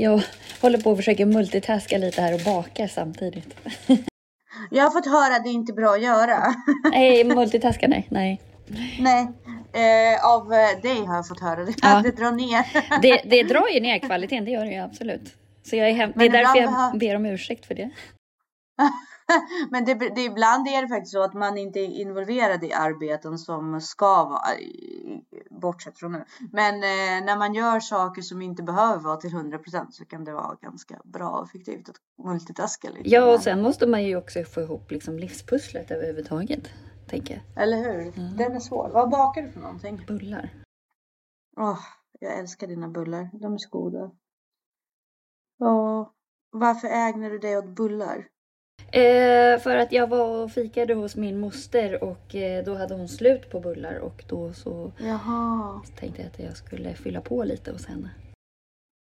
Jag 0.00 0.22
håller 0.60 0.78
på 0.78 0.90
att 0.90 0.96
försöka 0.96 1.26
multitaska 1.26 1.98
lite 1.98 2.22
här 2.22 2.34
och 2.34 2.40
baka 2.44 2.88
samtidigt. 2.88 3.56
Jag 4.70 4.84
har 4.84 4.90
fått 4.90 5.06
höra 5.06 5.36
att 5.36 5.44
det 5.44 5.50
inte 5.50 5.72
är 5.72 5.74
bra 5.74 5.90
att 5.90 6.02
göra. 6.02 6.54
Nej, 6.90 7.24
multitaska 7.24 7.88
nej. 7.88 8.06
nej. 8.10 8.40
Nej, 9.00 9.28
eh, 9.72 10.26
av 10.26 10.48
dig 10.82 11.06
har 11.06 11.16
jag 11.16 11.28
fått 11.28 11.40
höra 11.40 11.64
det. 11.64 11.74
Ja. 11.82 12.00
Det 12.04 12.16
drar 12.16 12.32
ner. 12.32 12.64
Det, 13.02 13.20
det 13.24 13.42
drar 13.42 13.68
ju 13.74 13.80
ner 13.80 13.98
kvaliteten, 13.98 14.44
det 14.44 14.50
gör 14.50 14.64
det 14.64 14.72
ju 14.72 14.80
absolut. 14.80 15.34
Så 15.62 15.76
jag 15.76 15.88
är 15.88 15.94
hem, 15.94 16.12
det 16.14 16.24
är 16.24 16.30
därför 16.30 16.58
jag 16.58 16.98
ber 16.98 17.16
om 17.16 17.26
ursäkt 17.26 17.66
för 17.66 17.74
det. 17.74 17.90
Men 19.70 19.84
det, 19.84 19.94
det, 19.94 20.20
ibland 20.20 20.68
är 20.68 20.82
det 20.82 20.88
faktiskt 20.88 21.12
så 21.12 21.22
att 21.22 21.34
man 21.34 21.58
inte 21.58 21.80
är 21.80 21.84
involverad 21.84 22.64
i 22.64 22.72
arbeten 22.72 23.38
som 23.38 23.80
ska 23.80 24.24
vara, 24.24 24.42
bortsett 25.50 25.98
från 25.98 26.12
nu. 26.12 26.24
Men 26.52 26.74
eh, 26.74 27.24
när 27.24 27.36
man 27.38 27.54
gör 27.54 27.80
saker 27.80 28.22
som 28.22 28.42
inte 28.42 28.62
behöver 28.62 29.02
vara 29.02 29.16
till 29.16 29.30
100% 29.30 29.86
så 29.90 30.04
kan 30.04 30.24
det 30.24 30.32
vara 30.32 30.54
ganska 30.54 31.00
bra 31.04 31.28
och 31.30 31.44
effektivt 31.44 31.88
att 31.88 32.24
multitaska 32.24 32.88
lite. 32.90 33.08
Ja, 33.08 33.34
och 33.34 33.40
sen 33.40 33.62
måste 33.62 33.86
man 33.86 34.04
ju 34.04 34.16
också 34.16 34.44
få 34.44 34.60
ihop 34.60 34.90
liksom 34.90 35.18
livspusslet 35.18 35.90
överhuvudtaget. 35.90 36.68
Tänker 37.08 37.34
jag. 37.34 37.64
Eller 37.64 37.76
hur? 37.76 38.12
Den 38.36 38.52
är 38.52 38.60
svår. 38.60 38.90
Vad 38.92 39.10
bakar 39.10 39.42
du 39.42 39.50
för 39.50 39.60
någonting? 39.60 40.04
Bullar. 40.06 40.50
Åh, 41.56 41.78
jag 42.20 42.38
älskar 42.38 42.66
dina 42.66 42.88
bullar. 42.88 43.30
De 43.32 43.54
är 43.54 43.58
så 43.58 43.68
goda. 43.70 44.10
Åh, 45.60 46.10
varför 46.50 46.88
ägnar 46.88 47.30
du 47.30 47.38
dig 47.38 47.58
åt 47.58 47.68
bullar? 47.76 48.28
Eh, 48.92 49.58
för 49.60 49.76
att 49.76 49.92
jag 49.92 50.06
var 50.06 50.44
och 50.44 50.50
fikade 50.50 50.94
hos 50.94 51.16
min 51.16 51.40
moster 51.40 52.04
och 52.04 52.34
eh, 52.34 52.64
då 52.64 52.74
hade 52.74 52.94
hon 52.94 53.08
slut 53.08 53.50
på 53.50 53.60
bullar 53.60 53.98
och 53.98 54.24
då 54.28 54.52
så 54.52 54.92
Jaha. 54.98 55.80
tänkte 55.98 56.22
jag 56.22 56.28
att 56.28 56.38
jag 56.38 56.56
skulle 56.56 56.94
fylla 56.94 57.20
på 57.20 57.44
lite 57.44 57.72
hos 57.72 57.86
henne. 57.86 58.10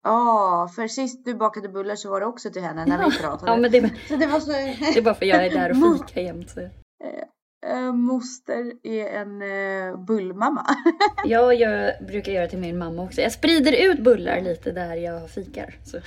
Ja, 0.04 0.70
för 0.76 0.88
sist 0.88 1.26
du 1.26 1.34
bakade 1.34 1.70
bullar 1.70 1.96
så 1.96 2.09
var 2.09 2.20
det 2.20 2.26
också 2.26 2.50
till 2.50 2.62
henne 2.62 2.86
när 2.86 3.09
vi 3.09 3.18
pratade. 3.18 3.52
Ja, 3.52 3.58
men 3.58 3.72
det, 3.72 3.90
Så 4.08 4.16
det 4.16 4.28
var 4.28 4.40
så... 4.40 4.52
det 4.94 4.98
är 4.98 5.02
bara 5.02 5.16
för 5.16 5.26
jag 5.26 5.46
är 5.46 5.50
där 5.50 5.70
och 5.70 6.00
fikar 6.00 6.22
jämt. 6.22 6.50
Så. 6.50 6.59
Eh, 7.66 7.94
moster 7.94 8.74
är 8.84 9.06
en 9.08 9.42
eh, 9.42 10.00
bullmamma. 10.06 10.66
Ja, 11.26 11.53
jag 11.53 12.06
brukar 12.08 12.31
göra 12.31 12.48
till 12.48 12.59
min 12.59 12.78
mamma 12.78 13.03
också. 13.03 13.22
Jag 13.22 13.31
sprider 13.31 13.92
ut 13.92 14.03
bullar 14.03 14.42
lite 14.42 14.72
där 14.72 14.96
jag 14.96 15.30
fikar. 15.30 15.76
Så. 15.84 15.98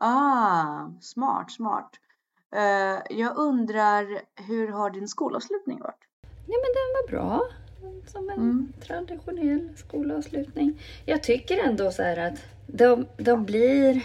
ah, 0.00 0.90
smart, 1.00 1.52
smart. 1.52 1.90
Eh, 2.54 3.18
jag 3.18 3.36
undrar, 3.36 4.06
hur 4.48 4.68
har 4.68 4.90
din 4.90 5.08
skolavslutning 5.08 5.80
varit? 5.80 6.00
Ja, 6.22 6.56
men 6.62 6.72
den 6.74 6.92
var 6.94 7.08
bra. 7.10 7.42
Som 8.06 8.28
en 8.30 8.36
Mm. 8.38 8.72
traditionell 8.86 9.68
skolavslutning. 9.76 10.80
Jag 11.04 11.22
tycker 11.22 11.58
ändå 11.64 11.90
så 11.90 12.02
här 12.02 12.16
att 12.16 12.38
de, 12.66 13.06
de 13.16 13.44
blir... 13.44 14.02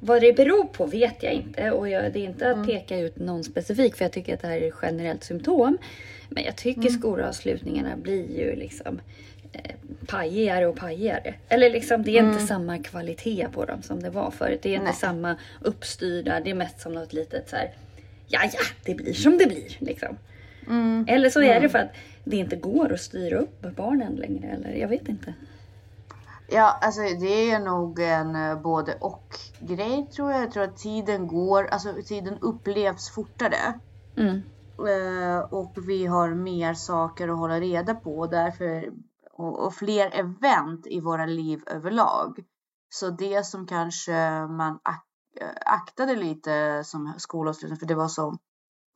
Vad 0.00 0.20
det 0.20 0.32
beror 0.32 0.64
på 0.64 0.86
vet 0.86 1.22
jag 1.22 1.32
inte. 1.32 1.70
Och 1.70 1.88
jag, 1.88 2.12
det 2.12 2.18
är 2.20 2.24
inte 2.24 2.50
att 2.50 2.66
peka 2.66 2.98
ut 2.98 3.16
någon 3.18 3.44
specifik 3.44 3.96
för 3.96 4.04
jag 4.04 4.12
tycker 4.12 4.34
att 4.34 4.40
det 4.40 4.48
här 4.48 4.56
är 4.60 4.68
ett 4.68 4.74
generellt 4.82 5.24
symptom. 5.24 5.78
Men 6.28 6.44
jag 6.44 6.56
tycker 6.56 6.88
skolavslutningarna 6.88 7.96
blir 7.96 8.38
ju 8.38 8.56
liksom 8.56 9.00
pajigare 10.06 10.66
och 10.66 10.76
pajigare. 10.76 11.34
Eller 11.48 11.70
liksom 11.70 12.02
det 12.02 12.18
är 12.18 12.22
inte 12.22 12.46
samma 12.46 12.78
kvalitet 12.78 13.48
på 13.52 13.64
dem 13.64 13.82
som 13.82 14.02
det 14.02 14.10
var 14.10 14.30
förut. 14.30 14.60
Det 14.62 14.68
är 14.68 14.74
inte 14.74 14.84
Nej. 14.84 14.94
samma 14.94 15.36
uppstyrda. 15.60 16.40
Det 16.40 16.50
är 16.50 16.54
mest 16.54 16.80
som 16.80 16.92
något 16.92 17.12
litet 17.12 17.48
så 17.48 17.56
här. 17.56 17.72
Ja, 18.26 18.40
ja, 18.52 18.60
det 18.84 18.94
blir 18.94 19.12
som 19.12 19.38
det 19.38 19.46
blir 19.46 19.76
liksom. 19.78 20.16
Mm. 20.66 21.04
Eller 21.08 21.30
så 21.30 21.42
är 21.42 21.60
det 21.60 21.68
för 21.68 21.78
att 21.78 21.92
det 22.24 22.36
inte 22.36 22.56
går 22.56 22.92
att 22.92 23.00
styra 23.00 23.38
upp 23.38 23.76
barnen 23.76 24.14
längre. 24.14 24.48
Eller 24.48 24.74
jag 24.74 24.88
vet 24.88 25.08
inte. 25.08 25.34
Ja, 26.50 26.78
alltså 26.80 27.00
det 27.00 27.50
är 27.50 27.58
nog 27.58 28.00
en 28.00 28.36
eh, 28.36 28.60
både 28.62 28.94
och 28.94 29.34
grej 29.60 30.06
tror 30.16 30.32
jag. 30.32 30.42
Jag 30.42 30.52
tror 30.52 30.62
att 30.62 30.76
tiden 30.76 31.26
går, 31.26 31.66
alltså 31.66 31.94
tiden 32.06 32.38
upplevs 32.40 33.10
fortare. 33.10 33.80
Mm. 34.16 34.42
Eh, 34.78 35.38
och 35.38 35.72
vi 35.88 36.06
har 36.06 36.28
mer 36.28 36.74
saker 36.74 37.28
att 37.28 37.38
hålla 37.38 37.60
reda 37.60 37.94
på 37.94 38.18
och 38.18 38.30
därför 38.30 38.84
och, 39.38 39.66
och 39.66 39.74
fler 39.74 40.10
event 40.14 40.86
i 40.86 41.00
våra 41.00 41.26
liv 41.26 41.62
överlag. 41.66 42.44
Så 42.88 43.10
det 43.10 43.46
som 43.46 43.66
kanske 43.66 44.46
man 44.46 44.78
ak 44.82 45.04
eh, 45.40 45.48
aktade 45.66 46.16
lite 46.16 46.84
som 46.84 47.14
skolavslutning 47.18 47.78
för 47.78 47.86
det 47.86 47.94
var 47.94 48.08
så 48.08 48.38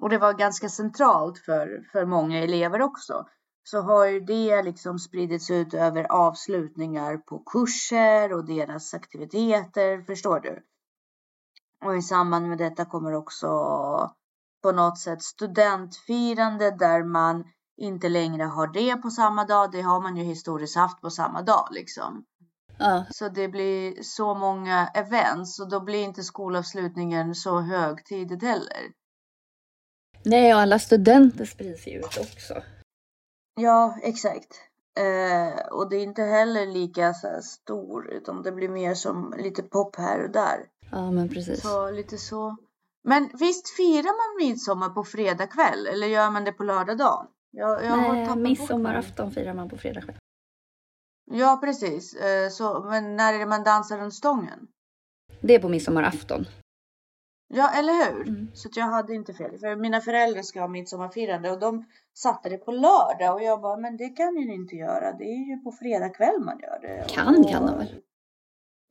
och 0.02 0.08
det 0.08 0.18
var 0.18 0.32
ganska 0.32 0.68
centralt 0.68 1.38
för, 1.38 1.88
för 1.92 2.06
många 2.06 2.38
elever 2.38 2.82
också. 2.82 3.26
Så 3.64 3.80
har 3.80 4.06
ju 4.06 4.20
det 4.20 4.62
liksom 4.62 4.98
spridits 4.98 5.50
ut 5.50 5.74
över 5.74 6.12
avslutningar 6.12 7.16
på 7.16 7.38
kurser 7.38 8.32
och 8.32 8.44
deras 8.44 8.94
aktiviteter, 8.94 10.02
förstår 10.02 10.40
du? 10.40 10.62
Och 11.84 11.96
i 11.96 12.02
samband 12.02 12.48
med 12.48 12.58
detta 12.58 12.84
kommer 12.84 13.12
också 13.12 13.48
på 14.62 14.72
något 14.72 14.98
sätt 14.98 15.22
studentfirande 15.22 16.70
där 16.70 17.04
man 17.04 17.44
inte 17.82 18.08
längre 18.08 18.42
har 18.42 18.66
det 18.66 18.96
på 18.96 19.10
samma 19.10 19.44
dag. 19.44 19.72
Det 19.72 19.80
har 19.80 20.00
man 20.00 20.16
ju 20.16 20.24
historiskt 20.24 20.76
haft 20.76 21.00
på 21.00 21.10
samma 21.10 21.42
dag 21.42 21.68
liksom. 21.70 22.24
Ja. 22.78 23.04
Så 23.10 23.28
det 23.28 23.48
blir 23.48 24.02
så 24.02 24.34
många 24.34 24.88
events 24.94 25.60
och 25.60 25.68
då 25.68 25.80
blir 25.80 26.02
inte 26.02 26.22
skolavslutningen 26.22 27.34
så 27.34 27.60
högtidligt 27.60 28.42
heller. 28.42 28.92
Nej, 30.24 30.54
och 30.54 30.60
alla 30.60 30.78
studenter 30.78 31.44
sprids 31.44 31.86
ju 31.86 31.98
ut 31.98 32.04
också. 32.04 32.54
Ja, 33.60 33.98
exakt. 34.02 34.60
Eh, 34.98 35.66
och 35.66 35.90
det 35.90 35.96
är 35.96 36.02
inte 36.02 36.22
heller 36.22 36.66
lika 36.66 37.14
så 37.14 37.40
stor 37.42 38.10
utan 38.10 38.42
det 38.42 38.52
blir 38.52 38.68
mer 38.68 38.94
som 38.94 39.34
lite 39.38 39.62
pop 39.62 39.96
här 39.96 40.24
och 40.24 40.30
där. 40.30 40.66
Ja, 40.90 41.10
men 41.10 41.28
precis. 41.28 41.62
Så 41.62 41.90
lite 41.90 42.18
så. 42.18 42.56
Men 43.04 43.30
visst 43.38 43.76
firar 43.76 44.02
man 44.02 44.48
midsommar 44.48 44.88
på 44.88 45.04
fredag 45.04 45.46
kväll 45.46 45.86
eller 45.86 46.06
gör 46.06 46.30
man 46.30 46.44
det 46.44 46.52
på 46.52 46.64
lördag 46.64 46.98
dag? 46.98 47.26
Jag, 47.52 47.84
jag 47.84 47.98
Nej, 47.98 48.36
midsommarafton 48.36 49.30
firar 49.30 49.54
man 49.54 49.68
på 49.68 49.76
fredag 49.76 50.00
kväll. 50.00 50.16
Ja, 51.30 51.58
precis. 51.62 52.14
Eh, 52.14 52.48
så, 52.48 52.84
men 52.84 53.16
när 53.16 53.34
är 53.34 53.38
det 53.38 53.46
man 53.46 53.64
dansar 53.64 53.98
runt 53.98 54.14
stången? 54.14 54.68
Det 55.40 55.54
är 55.54 55.58
på 55.58 55.68
midsommarafton. 55.68 56.46
Ja, 57.54 57.70
eller 57.78 57.92
hur? 57.92 58.28
Mm. 58.28 58.50
Så 58.54 58.68
jag 58.72 58.84
hade 58.84 59.14
inte 59.14 59.34
fel. 59.34 59.58
För 59.58 59.76
mina 59.76 60.00
föräldrar 60.00 60.42
ska 60.42 60.60
ha 60.60 60.68
midsommarfirande 60.68 61.50
och 61.50 61.58
de 61.58 61.84
satte 62.14 62.48
det 62.48 62.58
på 62.58 62.72
lördag 62.72 63.34
och 63.34 63.42
jag 63.42 63.60
bara, 63.60 63.76
men 63.76 63.96
det 63.96 64.08
kan 64.08 64.34
ni 64.34 64.54
inte 64.54 64.76
göra. 64.76 65.12
Det 65.12 65.24
är 65.24 65.48
ju 65.48 65.56
på 65.56 65.72
fredag 65.72 66.08
kväll 66.08 66.40
man 66.40 66.58
gör 66.58 66.78
det. 66.80 67.06
Kan, 67.08 67.36
och, 67.38 67.50
kan 67.50 67.66
de 67.66 67.78
väl? 67.78 68.02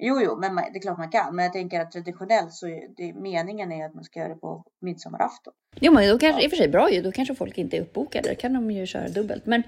Jo, 0.04 0.22
jo, 0.22 0.38
men 0.40 0.56
det 0.56 0.78
är 0.78 0.82
klart 0.82 0.98
man 0.98 1.10
kan. 1.10 1.36
Men 1.36 1.46
jag 1.46 1.54
tänker 1.54 1.80
att 1.80 1.92
traditionellt 1.92 2.54
så 2.54 2.68
är 2.68 2.82
det 2.98 3.14
meningen 3.14 3.72
är 3.72 3.86
att 3.86 3.94
man 3.94 4.04
ska 4.04 4.20
göra 4.20 4.30
det 4.30 4.36
på 4.36 4.64
midsommarafton. 4.80 5.54
Jo, 5.80 5.94
men 5.94 6.10
då 6.10 6.18
kanske, 6.18 6.44
i 6.44 6.48
och 6.48 6.50
för 6.50 6.58
sig 6.58 6.68
bra 6.68 6.92
ju. 6.92 7.02
Då 7.02 7.12
kanske 7.12 7.36
folk 7.36 7.58
inte 7.58 7.78
är 7.78 7.82
uppbokade. 7.82 8.30
Då 8.30 8.36
kan 8.36 8.54
de 8.54 8.72
ju 8.72 8.86
köra 8.86 9.08
dubbelt. 9.08 9.46
Men 9.46 9.64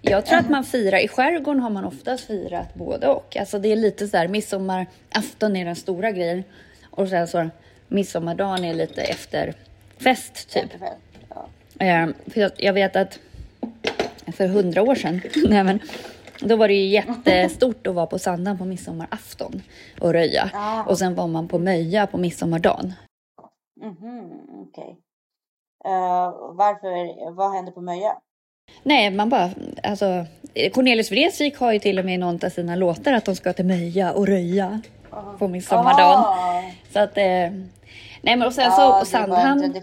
jag 0.00 0.26
tror 0.26 0.38
att 0.38 0.50
man 0.50 0.64
firar, 0.64 0.98
i 0.98 1.08
skärgården 1.08 1.62
har 1.62 1.70
man 1.70 1.84
oftast 1.84 2.24
firat 2.24 2.74
både 2.74 3.08
och. 3.08 3.36
Alltså 3.36 3.58
det 3.58 3.72
är 3.72 3.76
lite 3.76 4.08
så 4.08 4.16
här, 4.16 4.28
midsommarafton 4.28 5.56
är 5.56 5.64
den 5.64 5.76
stora 5.76 6.10
grejen. 6.10 6.44
Och 6.90 7.08
sen 7.08 7.28
så 7.28 7.50
midsommardagen 7.88 8.64
är 8.64 8.74
lite 8.74 9.02
efterfest 9.02 10.50
typ. 10.50 10.64
Efterfest. 10.64 10.96
Ja. 11.28 11.48
Eh, 11.86 12.08
för 12.26 12.40
jag, 12.40 12.50
jag 12.56 12.72
vet 12.72 12.96
att 12.96 13.18
för 14.32 14.46
hundra 14.46 14.82
år 14.82 14.94
sedan, 14.94 15.20
nej 15.48 15.64
men, 15.64 15.80
då 16.40 16.56
var 16.56 16.68
det 16.68 16.74
ju 16.74 16.86
jättestort 16.86 17.86
att 17.86 17.94
vara 17.94 18.06
på 18.06 18.18
Sandhamn 18.18 18.58
på 18.58 18.64
midsommarafton 18.64 19.62
och 20.00 20.12
röja. 20.12 20.50
Ja. 20.52 20.84
Och 20.88 20.98
sen 20.98 21.14
var 21.14 21.26
man 21.28 21.48
på 21.48 21.58
Möja 21.58 22.06
på 22.06 22.18
midsommardagen. 22.18 22.92
Mhm, 23.80 24.30
okej. 24.68 24.98
Eh, 25.84 26.32
varför, 26.52 27.30
vad 27.34 27.52
händer 27.54 27.72
på 27.72 27.80
Möja? 27.80 28.16
Nej, 28.82 29.10
man 29.10 29.28
bara, 29.28 29.50
alltså 29.82 30.26
Cornelis 30.72 31.10
Vreeswijk 31.10 31.58
har 31.58 31.72
ju 31.72 31.78
till 31.78 31.98
och 31.98 32.04
med 32.04 32.14
i 32.14 32.18
någon 32.18 32.44
av 32.44 32.48
sina 32.48 32.76
låtar 32.76 33.12
att 33.12 33.24
de 33.24 33.36
ska 33.36 33.52
till 33.52 33.64
Möja 33.66 34.12
och 34.12 34.26
röja 34.26 34.80
på 35.38 35.48
midsommardagen. 35.48 36.20
Ah, 36.20 36.62
Så 36.92 36.98
att, 37.00 37.18
eh, 37.18 37.24
nej 38.22 38.36
men 38.36 38.42
och 38.42 38.52
sen 38.52 38.64
ja, 38.64 38.70
så 38.70 38.76
på 38.86 38.92
var 38.92 39.04
Sandhamn 39.04 39.82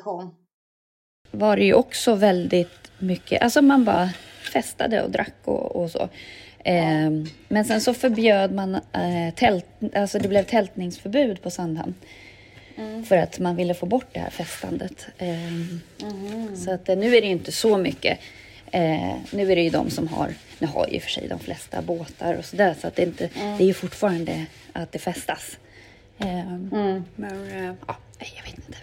var 1.31 1.57
det 1.57 1.63
ju 1.63 1.73
också 1.73 2.15
väldigt 2.15 2.91
mycket, 2.99 3.41
alltså 3.41 3.61
man 3.61 3.85
bara 3.85 4.09
festade 4.49 5.03
och 5.03 5.11
drack 5.11 5.33
och, 5.43 5.75
och 5.75 5.91
så. 5.91 6.09
Eh, 6.65 7.09
men 7.47 7.65
sen 7.65 7.81
så 7.81 7.93
förbjöd 7.93 8.53
man 8.53 8.75
eh, 8.75 9.33
tält, 9.35 9.65
alltså 9.95 10.19
det 10.19 10.27
blev 10.27 10.43
tältningsförbud 10.43 11.41
på 11.41 11.49
Sandhamn. 11.49 11.95
För 13.07 13.17
att 13.17 13.39
man 13.39 13.55
ville 13.55 13.73
få 13.73 13.85
bort 13.85 14.07
det 14.13 14.19
här 14.19 14.29
festandet. 14.29 15.07
Eh, 15.17 16.55
Så 16.55 16.71
att 16.71 16.89
eh, 16.89 16.97
nu 16.97 17.15
är 17.15 17.21
det 17.21 17.27
ju 17.27 17.33
inte 17.33 17.51
så 17.51 17.77
mycket. 17.77 18.19
Eh, 18.71 19.15
nu 19.31 19.51
är 19.51 19.55
det 19.55 19.61
ju 19.61 19.69
de 19.69 19.89
som 19.89 20.07
har, 20.07 20.33
nu 20.59 20.67
har 20.67 20.87
ju 20.87 20.99
för 20.99 21.09
sig 21.09 21.27
de 21.27 21.39
flesta 21.39 21.81
båtar 21.81 22.33
och 22.33 22.45
sådär. 22.45 22.75
Så 22.81 22.87
att 22.87 22.95
det, 22.95 23.03
inte, 23.03 23.29
det 23.33 23.63
är 23.63 23.67
ju 23.67 23.73
fortfarande 23.73 24.45
att 24.73 24.91
det 24.91 24.99
festas. 24.99 25.57
Eh, 26.19 26.39
Mm. 26.53 27.03
Men 27.15 27.47
eh, 27.51 27.73
ja, 27.87 27.95
jag 28.19 28.43
vet 28.43 28.57
inte. 28.57 28.77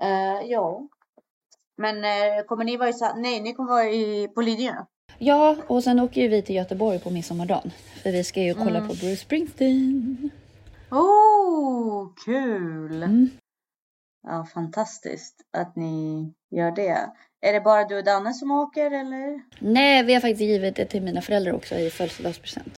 Eh, 0.00 0.50
ja. 0.50 0.88
Men 1.76 2.04
eh, 2.04 2.44
kommer 2.46 2.64
ni 2.64 2.76
vara 2.76 2.88
i, 2.88 2.92
nej, 3.16 3.40
ni 3.40 3.54
kommer 3.54 3.70
vara 3.70 3.84
i, 3.90 4.28
på 4.28 4.40
Lidingö? 4.42 4.84
Ja, 5.18 5.56
och 5.66 5.84
sen 5.84 6.00
åker 6.00 6.20
ju 6.20 6.28
vi 6.28 6.42
till 6.42 6.56
Göteborg 6.56 6.98
på 6.98 7.10
midsommardagen. 7.10 7.70
För 8.02 8.12
vi 8.12 8.24
ska 8.24 8.40
ju 8.40 8.54
kolla 8.54 8.76
Mm. 8.78 8.88
på 8.88 8.94
Bruce 8.94 9.16
Springsteen. 9.16 10.30
Oh, 10.90 12.08
kul! 12.24 13.02
Mm. 13.02 13.28
Ja, 14.26 14.46
fantastiskt 14.54 15.34
att 15.56 15.76
ni 15.76 16.32
gör 16.50 16.70
det. 16.70 17.10
Är 17.40 17.52
det 17.52 17.60
bara 17.60 17.84
du 17.84 17.98
och 17.98 18.04
Danne 18.04 18.34
som 18.34 18.50
åker 18.50 18.90
eller? 18.90 19.42
Nej, 19.58 20.02
vi 20.04 20.14
har 20.14 20.20
faktiskt 20.20 20.40
givit 20.40 20.76
det 20.76 20.84
till 20.86 21.02
mina 21.02 21.20
föräldrar 21.20 21.52
också 21.52 21.74
i 21.74 21.90
födelsedagspresent. 21.90 22.74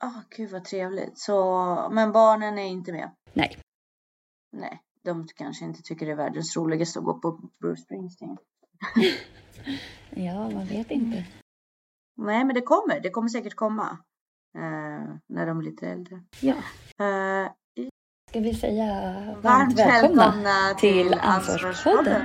Ah, 0.00 0.20
gud 0.36 0.50
vad 0.50 0.64
trevligt. 0.64 1.18
Så, 1.18 1.88
men 1.92 2.12
barnen 2.12 2.58
är 2.58 2.66
inte 2.66 2.92
med? 2.92 3.10
Nej. 3.32 3.56
Nej, 4.52 4.80
de 5.08 5.26
kanske 5.36 5.64
inte 5.64 5.82
tycker 5.82 6.06
det 6.06 6.12
är 6.12 6.16
världens 6.16 6.56
roligaste 6.56 6.98
att 6.98 7.04
gå 7.04 7.14
på 7.20 7.50
Bruce 7.60 7.82
Springsteen. 7.82 8.36
Ja, 10.10 10.50
man 10.50 10.66
vet 10.66 10.90
inte. 10.90 11.24
Nej, 12.16 12.44
men 12.44 12.54
det 12.54 12.60
kommer. 12.60 13.00
Det 13.00 13.10
kommer 13.10 13.28
säkert 13.28 13.54
komma. 13.54 13.98
Eh, 14.58 15.14
när 15.28 15.46
de 15.46 15.58
blir 15.58 15.70
lite 15.70 15.88
äldre. 15.88 16.22
Ja. 16.40 16.54
Eh, 17.04 17.50
Ska 18.30 18.40
vi 18.40 18.54
säga 18.54 18.84
varmt, 19.24 19.44
varmt 19.44 19.78
välkomna, 19.78 20.24
välkomna 20.24 20.74
till 20.74 21.08
till 21.08 21.14
Ansvarspodden. 21.20 22.22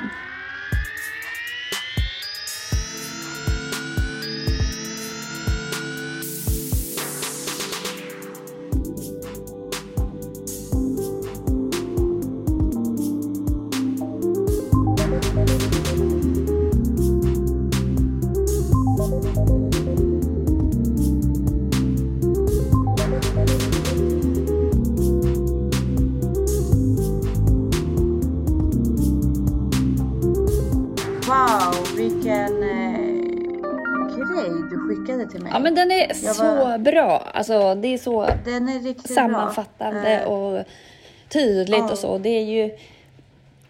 Så 36.34 36.78
bra. 36.80 37.28
Alltså, 37.34 37.76
det 37.76 37.88
är 37.88 37.98
så 37.98 38.22
är 38.24 39.14
sammanfattande 39.14 40.02
bra. 40.02 40.10
Eh, 40.10 40.24
och 40.24 40.66
tydligt 41.30 41.78
ja. 41.78 41.92
och 41.92 41.98
så. 41.98 42.18
Det 42.18 42.30
är 42.30 42.44
ju 42.44 42.72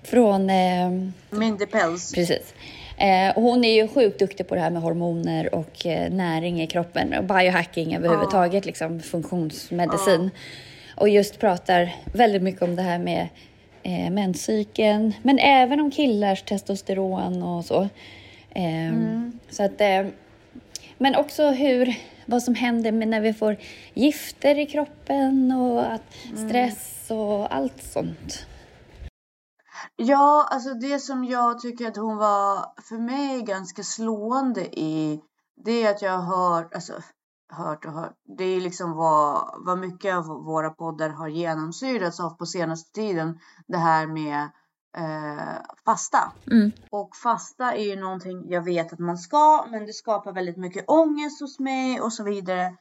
från... 0.04 0.50
Eh, 0.50 0.90
Mindy 1.30 1.66
Pels. 1.66 2.14
precis. 2.14 2.54
Eh, 2.98 3.34
hon 3.36 3.64
är 3.64 3.74
ju 3.74 3.88
sjukt 3.88 4.20
duktig 4.20 4.48
på 4.48 4.56
det 4.56 4.62
här 4.62 4.70
med 4.70 4.82
hormoner 4.82 5.56
och 5.56 5.86
eh, 5.86 6.12
näring 6.12 6.62
i 6.62 6.68
kroppen 6.68 7.14
och 7.14 7.24
biohacking 7.24 7.96
överhuvudtaget, 7.96 8.66
liksom 8.66 9.00
funktionsmedicin. 9.00 10.32
Och 10.96 11.10
just 11.10 11.40
pratar 11.40 11.96
väldigt 12.14 12.42
mycket 12.44 12.62
om 12.62 12.76
det 12.76 12.82
här 12.82 13.00
med 13.00 13.28
eh, 13.84 14.10
menscykeln, 14.10 15.14
men 15.22 15.40
även 15.40 15.80
om 15.80 15.92
killars 15.92 16.42
testosteron 16.42 17.44
och 17.44 17.66
så. 17.66 17.82
Eh, 18.50 18.94
Så 19.50 19.64
att, 19.64 19.82
eh, 19.82 20.06
men 20.98 21.16
också 21.16 21.50
hur, 21.50 22.00
vad 22.26 22.44
som 22.44 22.56
händer 22.56 22.92
med 22.92 23.08
när 23.08 23.22
vi 23.22 23.34
får 23.34 23.58
gifter 23.94 24.60
i 24.60 24.66
kroppen 24.66 25.52
och 25.52 25.94
att 25.94 26.14
stress 26.36 27.12
och 27.12 27.56
allt 27.56 27.84
sånt. 27.84 28.46
Ja, 29.96 30.48
alltså 30.52 30.74
det 30.74 31.00
som 31.00 31.26
jag 31.26 31.60
tycker 31.60 31.88
att 31.88 31.98
hon 31.98 32.18
var 32.18 32.82
för 32.82 32.98
mig 32.98 33.42
ganska 33.42 33.84
slående 33.84 34.80
i, 34.80 35.22
det 35.66 35.84
är 35.84 35.92
att 35.92 36.02
jag 36.02 36.18
har 36.18 36.38
hört, 36.38 36.74
alltså 36.74 36.94
hört 37.50 37.86
och 37.86 37.92
hört, 37.92 38.16
det 38.38 38.44
är 38.44 38.62
liksom 38.62 38.92
vad, 38.92 39.54
vad 39.66 39.78
mycket 39.78 40.16
av 40.16 40.26
våra 40.26 40.70
poddar 40.70 41.10
har 41.10 41.28
genomsyrats 41.28 42.20
av 42.20 42.30
på 42.30 42.46
senaste 42.46 42.92
tiden, 42.92 43.40
det 43.68 43.78
här 43.78 44.08
med 44.08 44.50
eh, 44.98 45.58
fasta. 45.86 46.32
Mm. 46.52 46.72
Och 46.90 47.16
fasta 47.24 47.74
är 47.74 47.84
ju 47.84 47.96
någonting 47.96 48.50
jag 48.50 48.62
vet 48.62 48.94
att 48.94 49.00
man 49.00 49.18
ska, 49.18 49.66
men 49.72 49.86
det 49.86 49.94
skapar 49.94 50.34
väldigt 50.34 50.58
mycket 50.58 50.90
ångest 50.90 51.42
hos 51.42 51.60
mig 51.60 52.02
och 52.02 52.14
så 52.14 52.24
vidare. 52.24 52.78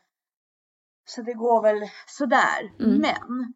Så 1.05 1.23
det 1.23 1.35
går 1.35 1.63
väl 1.63 1.91
sådär. 2.07 2.73
Mm. 2.81 2.99
Men 3.01 3.55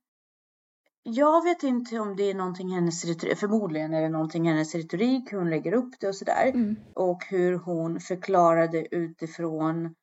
jag 1.02 1.44
vet 1.44 1.62
inte 1.62 1.98
om 1.98 2.16
det 2.16 2.30
är 2.30 2.34
någonting 2.34 2.68
hennes 2.68 3.04
retorik, 3.04 3.38
förmodligen 3.38 3.94
är 3.94 4.02
det 4.02 4.08
någonting 4.08 4.48
hennes 4.48 4.74
retorik, 4.74 5.32
hur 5.32 5.38
hon 5.38 5.50
lägger 5.50 5.72
upp 5.72 5.94
det 6.00 6.08
och 6.08 6.16
sådär. 6.16 6.50
Mm. 6.54 6.76
Och 6.94 7.24
hur 7.24 7.58
hon 7.58 8.00
förklarade 8.00 8.94
utifrån 8.94 9.94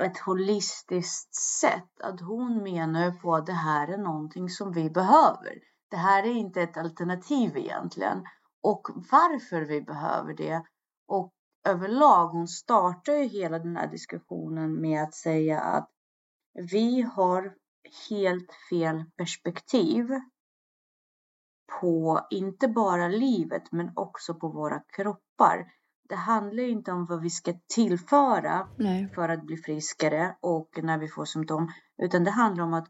ett 0.00 0.18
holistiskt 0.18 1.34
sätt. 1.34 2.00
Att 2.02 2.20
hon 2.20 2.62
menar 2.62 3.10
på 3.10 3.34
att 3.34 3.46
det 3.46 3.52
här 3.52 3.88
är 3.88 3.98
någonting 3.98 4.48
som 4.48 4.72
vi 4.72 4.90
behöver. 4.90 5.58
Det 5.92 5.98
här 5.98 6.22
är 6.22 6.34
inte 6.34 6.62
ett 6.62 6.76
alternativ 6.76 7.56
egentligen. 7.56 8.24
Och 8.62 8.88
varför 9.10 9.60
vi 9.60 9.82
behöver 9.82 10.34
det. 10.34 10.62
Och 11.08 11.32
överlag, 11.68 12.28
hon 12.28 12.48
startar 12.48 13.12
ju 13.12 13.24
hela 13.24 13.58
den 13.58 13.76
här 13.76 13.86
diskussionen 13.86 14.80
med 14.80 15.02
att 15.02 15.14
säga 15.14 15.60
att 15.60 15.90
vi 16.72 17.02
har 17.02 17.54
helt 18.10 18.52
fel 18.70 19.04
perspektiv 19.16 20.08
på 21.80 22.26
inte 22.30 22.68
bara 22.68 23.08
livet 23.08 23.72
men 23.72 23.92
också 23.96 24.34
på 24.34 24.48
våra 24.48 24.82
kroppar. 24.96 25.72
Det 26.08 26.16
handlar 26.16 26.62
inte 26.62 26.92
om 26.92 27.06
vad 27.06 27.22
vi 27.22 27.30
ska 27.30 27.54
tillföra 27.74 28.68
Nej. 28.78 29.08
för 29.14 29.28
att 29.28 29.42
bli 29.42 29.56
friskare 29.56 30.36
och 30.40 30.68
när 30.82 30.98
vi 30.98 31.08
får 31.08 31.24
symptom, 31.24 31.72
utan 32.02 32.24
det 32.24 32.30
handlar 32.30 32.64
om 32.64 32.74
att 32.74 32.88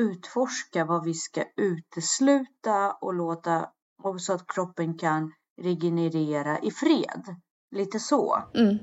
utforska 0.00 0.84
vad 0.84 1.04
vi 1.04 1.14
ska 1.14 1.44
utesluta 1.56 2.92
och 3.00 3.14
låta 3.14 3.68
och 4.02 4.20
så 4.20 4.32
att 4.32 4.46
kroppen 4.54 4.98
kan 4.98 5.32
regenerera 5.62 6.58
i 6.58 6.70
fred. 6.70 7.36
Lite 7.76 7.98
så. 7.98 8.42
Mm. 8.54 8.78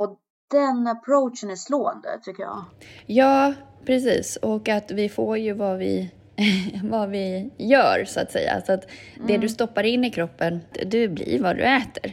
Och 0.00 0.18
den 0.50 0.86
approachen 0.86 1.50
är 1.50 1.56
slående 1.56 2.08
tycker 2.22 2.42
jag. 2.42 2.64
Ja, 3.06 3.54
precis. 3.86 4.36
Och 4.36 4.68
att 4.68 4.90
vi 4.90 5.08
får 5.08 5.38
ju 5.38 5.52
vad 5.52 5.78
vi, 5.78 6.10
vad 6.82 7.10
vi 7.10 7.50
gör, 7.58 8.04
så 8.04 8.20
att 8.20 8.32
säga. 8.32 8.62
Så 8.66 8.72
att 8.72 8.84
det 9.26 9.38
du 9.38 9.48
stoppar 9.48 9.84
in 9.84 10.04
i 10.04 10.10
kroppen, 10.10 10.60
du 10.86 11.08
blir 11.08 11.42
vad 11.42 11.56
du 11.56 11.62
äter. 11.62 12.12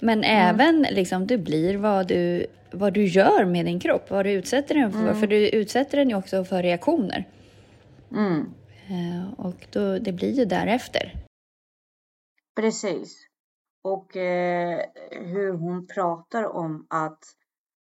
Men 0.00 0.24
även 0.24 0.86
liksom, 0.90 1.26
du 1.26 1.38
blir 1.38 1.76
vad 1.76 2.08
du, 2.08 2.46
vad 2.70 2.92
du 2.92 3.04
gör 3.04 3.44
med 3.44 3.66
din 3.66 3.80
kropp, 3.80 4.10
vad 4.10 4.26
du 4.26 4.30
utsätter 4.30 4.74
den 4.74 4.92
för. 4.92 5.14
För 5.14 5.26
du 5.26 5.48
utsätter 5.48 5.98
den 5.98 6.08
ju 6.08 6.16
också 6.16 6.44
för 6.44 6.62
reaktioner. 6.62 7.24
Mm. 8.14 8.54
Eh, 8.88 9.32
Och 9.40 9.66
då, 9.72 9.98
det 9.98 10.12
blir 10.12 10.32
ju 10.32 10.44
därefter. 10.44 11.24
Precis. 12.56 13.26
Och 13.82 14.16
eh, 14.16 14.80
hur 15.10 15.52
hon 15.52 15.86
pratar 15.86 16.44
om 16.44 16.86
att 16.90 17.24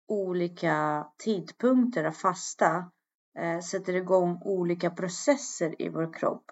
olika 0.08 1.08
tidpunkter 1.18 2.04
av 2.04 2.12
fasta 2.12 2.92
eh, 3.40 3.60
sätter 3.60 3.96
igång 3.96 4.42
olika 4.46 4.90
processer 4.90 5.82
i 5.82 5.90
vår 5.90 6.14
kropp. 6.14 6.44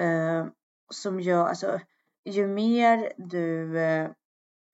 Eh, 0.00 0.46
som 0.90 1.20
gör, 1.20 1.46
alltså 1.46 1.80
ju 2.24 2.46
mer 2.46 3.12
du 3.16 3.78
eh, 3.78 4.10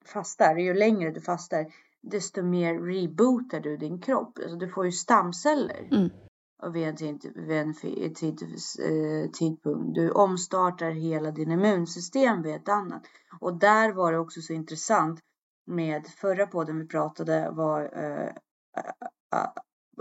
fastar, 0.05 0.57
ju 0.57 0.75
längre 0.75 1.11
du 1.11 1.21
fastar, 1.21 1.67
desto 2.01 2.43
mer 2.43 2.75
rebootar 2.75 3.61
du 3.61 3.77
din 3.77 4.01
kropp. 4.01 4.39
Alltså 4.39 4.57
du 4.57 4.69
får 4.69 4.85
ju 4.87 4.93
stamceller 4.93 5.89
Mm. 5.93 6.11
Vid 6.73 6.89
en, 6.89 6.97
tid, 6.97 7.33
vid 7.35 7.59
en 7.59 7.75
tid, 8.15 8.43
eh, 8.43 9.31
tidpunkt. 9.31 9.95
Du 9.95 10.11
omstartar 10.11 10.91
hela 10.91 11.31
din 11.31 11.51
immunsystem 11.51 12.43
vid 12.43 12.55
ett 12.55 12.69
annat. 12.69 13.03
Och 13.41 13.59
där 13.59 13.93
var 13.93 14.13
det 14.13 14.19
också 14.19 14.41
så 14.41 14.53
intressant 14.53 15.21
med 15.67 16.07
förra 16.07 16.47
podden 16.47 16.79
vi 16.79 16.87
pratade 16.87 17.51
var 17.51 17.81
eh, 17.83 18.27
eh, 19.35 19.49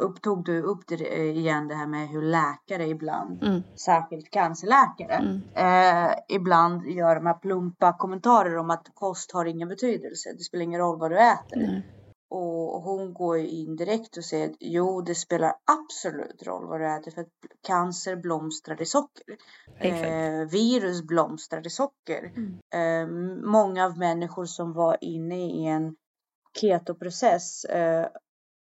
upptog 0.01 0.45
du 0.45 0.61
upp 0.61 0.87
det 0.87 0.95
eh, 0.95 1.37
igen 1.37 1.67
det 1.67 1.75
här 1.75 1.87
med 1.87 2.07
hur 2.09 2.21
läkare 2.21 2.87
ibland, 2.87 3.43
Mm. 3.43 3.63
särskilt 3.85 4.29
cancerläkare, 4.31 5.13
Mm. 5.15 5.41
eh, 5.55 6.13
ibland 6.29 6.87
gör 6.87 7.15
de 7.15 7.25
här 7.25 7.33
plumpa 7.33 7.97
kommentarer 7.97 8.57
om 8.57 8.69
att 8.69 8.87
kost 8.93 9.31
har 9.31 9.45
ingen 9.45 9.67
betydelse. 9.67 10.29
Det 10.37 10.43
spelar 10.43 10.63
ingen 10.63 10.79
roll 10.79 10.99
vad 10.99 11.11
du 11.11 11.17
äter. 11.19 11.57
Nej. 11.57 11.83
Och 12.31 12.81
hon 12.81 13.13
går 13.13 13.37
ju 13.37 13.47
in 13.47 13.75
direkt 13.75 14.17
och 14.17 14.25
säger 14.25 14.49
att 14.49 14.55
jo, 14.59 15.01
det 15.01 15.15
spelar 15.15 15.55
absolut 15.65 16.43
roll 16.43 16.67
vad 16.67 16.81
du 16.81 16.87
äter 16.87 17.11
för 17.11 17.21
att 17.21 17.27
cancer 17.67 18.15
blomstrar 18.15 18.81
i 18.81 18.85
socker. 18.85 19.37
Eh, 19.79 20.47
virus 20.49 21.01
blomstrar 21.01 21.67
i 21.67 21.69
socker. 21.69 22.33
Mm. 22.35 22.59
Eh, 22.73 23.07
många 23.45 23.85
av 23.85 23.97
människor 23.97 24.45
som 24.45 24.73
var 24.73 24.97
inne 25.01 25.45
i 25.45 25.65
en 25.65 25.95
ketoprocess 26.61 27.65
eh, 27.65 28.07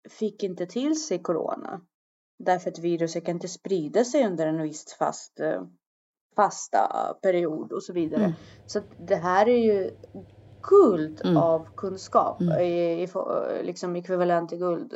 fick 0.09 0.43
inte 0.43 0.67
till 0.67 1.01
sig 1.01 1.23
corona. 1.23 1.81
Därför 2.39 2.71
att 2.71 2.79
viruset 2.79 3.25
kan 3.25 3.35
inte 3.35 3.49
sprida 3.49 4.05
sig 4.05 4.27
under 4.27 4.47
en 4.47 4.63
viss 4.63 4.97
fast, 4.99 5.41
eh, 5.41 5.63
fasta 6.37 7.15
period 7.23 7.73
och 7.73 7.83
så 7.83 7.93
vidare. 7.93 8.25
Mm. 8.25 8.37
Så 8.67 8.81
det 8.99 9.17
här 9.17 9.49
är 9.49 9.59
ju 9.59 9.91
guld 10.71 11.21
Mm. 11.25 11.37
av 11.37 11.67
kunskap. 11.77 12.41
Mm. 12.41 12.61
I, 12.61 13.03
i, 13.03 13.09
liksom 13.63 13.97
ekvivalent 13.97 14.49
till 14.49 14.59
guld 14.59 14.95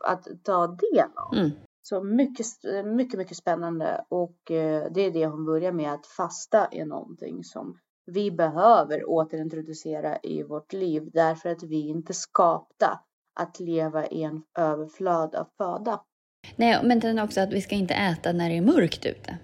att 0.00 0.26
ta 0.42 0.66
del 0.66 1.08
av. 1.16 1.34
Mm. 1.38 1.50
Så 1.82 2.02
mycket, 2.02 2.46
mycket, 2.84 3.18
mycket 3.18 3.36
spännande 3.36 4.04
och 4.08 4.50
eh, 4.50 4.86
det 4.90 5.00
är 5.00 5.10
det 5.10 5.26
hon 5.26 5.44
börjar 5.44 5.72
med 5.72 5.92
att 5.92 6.06
fasta 6.06 6.66
är 6.70 6.84
någonting 6.84 7.44
som 7.44 7.78
vi 8.06 8.30
behöver 8.30 9.08
återintroducera 9.10 10.18
i 10.22 10.42
vårt 10.42 10.72
liv 10.72 11.10
därför 11.12 11.48
att 11.48 11.62
vi 11.62 11.88
inte 11.88 12.14
skapta 12.14 13.00
att 13.40 13.60
leva 13.60 14.06
i 14.06 14.22
en 14.22 14.42
överflöd 14.58 15.34
av 15.34 15.46
föda. 15.58 16.00
Nej, 16.56 16.80
men 16.84 17.00
sen 17.00 17.18
också 17.18 17.40
att 17.40 17.52
vi 17.52 17.60
ska 17.60 17.74
inte 17.74 17.94
äta 17.94 18.32
när 18.32 18.48
det 18.50 18.56
är 18.56 18.62
mörkt 18.62 19.06
ute. 19.06 19.38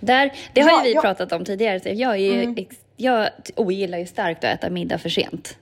Där, 0.00 0.32
det 0.54 0.60
har 0.60 0.70
Ja, 0.70 0.78
ju 0.84 0.88
vi 0.88 0.94
ja. 0.94 1.00
pratat 1.00 1.32
om 1.32 1.44
tidigare. 1.44 1.80
Så 1.80 1.88
jag, 1.88 2.12
är 2.12 2.16
ju, 2.16 2.42
Mm. 2.42 2.54
ex- 2.58 2.85
jag 2.96 3.28
ogillar 3.56 3.98
ju 3.98 4.06
starkt 4.06 4.44
att 4.44 4.54
äta 4.54 4.70
middag 4.70 4.98
för 4.98 5.08
sent. 5.08 5.58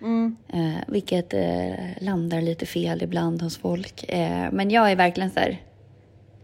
Mm. 0.00 0.36
Eh, 0.52 0.82
vilket 0.86 1.34
eh, 1.34 1.74
landar 2.00 2.40
lite 2.40 2.66
fel 2.66 3.02
ibland 3.02 3.42
hos 3.42 3.58
folk. 3.58 4.04
Eh, 4.08 4.52
men 4.52 4.70
jag 4.70 4.90
är 4.90 4.96
verkligen 4.96 5.30
så 5.30 5.40
här, 5.40 5.60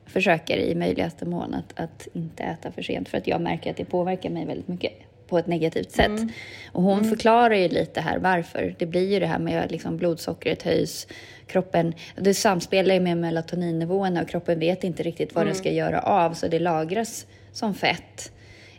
försöker 0.06 0.56
i 0.56 0.74
möjligaste 0.74 1.26
mån 1.26 1.54
att, 1.54 1.80
att 1.80 2.08
inte 2.12 2.42
äta 2.42 2.72
för 2.72 2.82
sent 2.82 3.08
för 3.08 3.18
att 3.18 3.26
jag 3.26 3.40
märker 3.40 3.70
att 3.70 3.76
det 3.76 3.84
påverkar 3.84 4.30
mig 4.30 4.46
väldigt 4.46 4.68
mycket 4.68 4.92
på 5.28 5.38
ett 5.38 5.46
negativt 5.46 5.90
sätt. 5.90 6.06
Mm. 6.06 6.28
Och 6.72 6.82
hon 6.82 7.04
förklarar 7.04 7.54
ju 7.54 7.68
lite 7.68 8.00
här 8.00 8.18
varför. 8.18 8.74
Det 8.78 8.86
blir 8.86 9.12
ju 9.12 9.20
det 9.20 9.26
här 9.26 9.38
med 9.38 9.64
att 9.64 9.70
liksom 9.70 9.96
blodsockret 9.96 10.62
höjs, 10.62 11.06
kroppen, 11.46 11.94
det 12.16 12.34
samspelar 12.34 12.94
ju 12.94 13.00
med 13.00 13.16
melatoninnivåerna 13.16 14.22
och 14.22 14.28
kroppen 14.28 14.58
vet 14.58 14.84
inte 14.84 15.02
riktigt 15.02 15.34
vad 15.34 15.46
den 15.46 15.54
ska 15.54 15.70
göra 15.70 16.00
av 16.00 16.32
så 16.34 16.48
det 16.48 16.58
lagras 16.58 17.26
som 17.52 17.74
fett. 17.74 18.32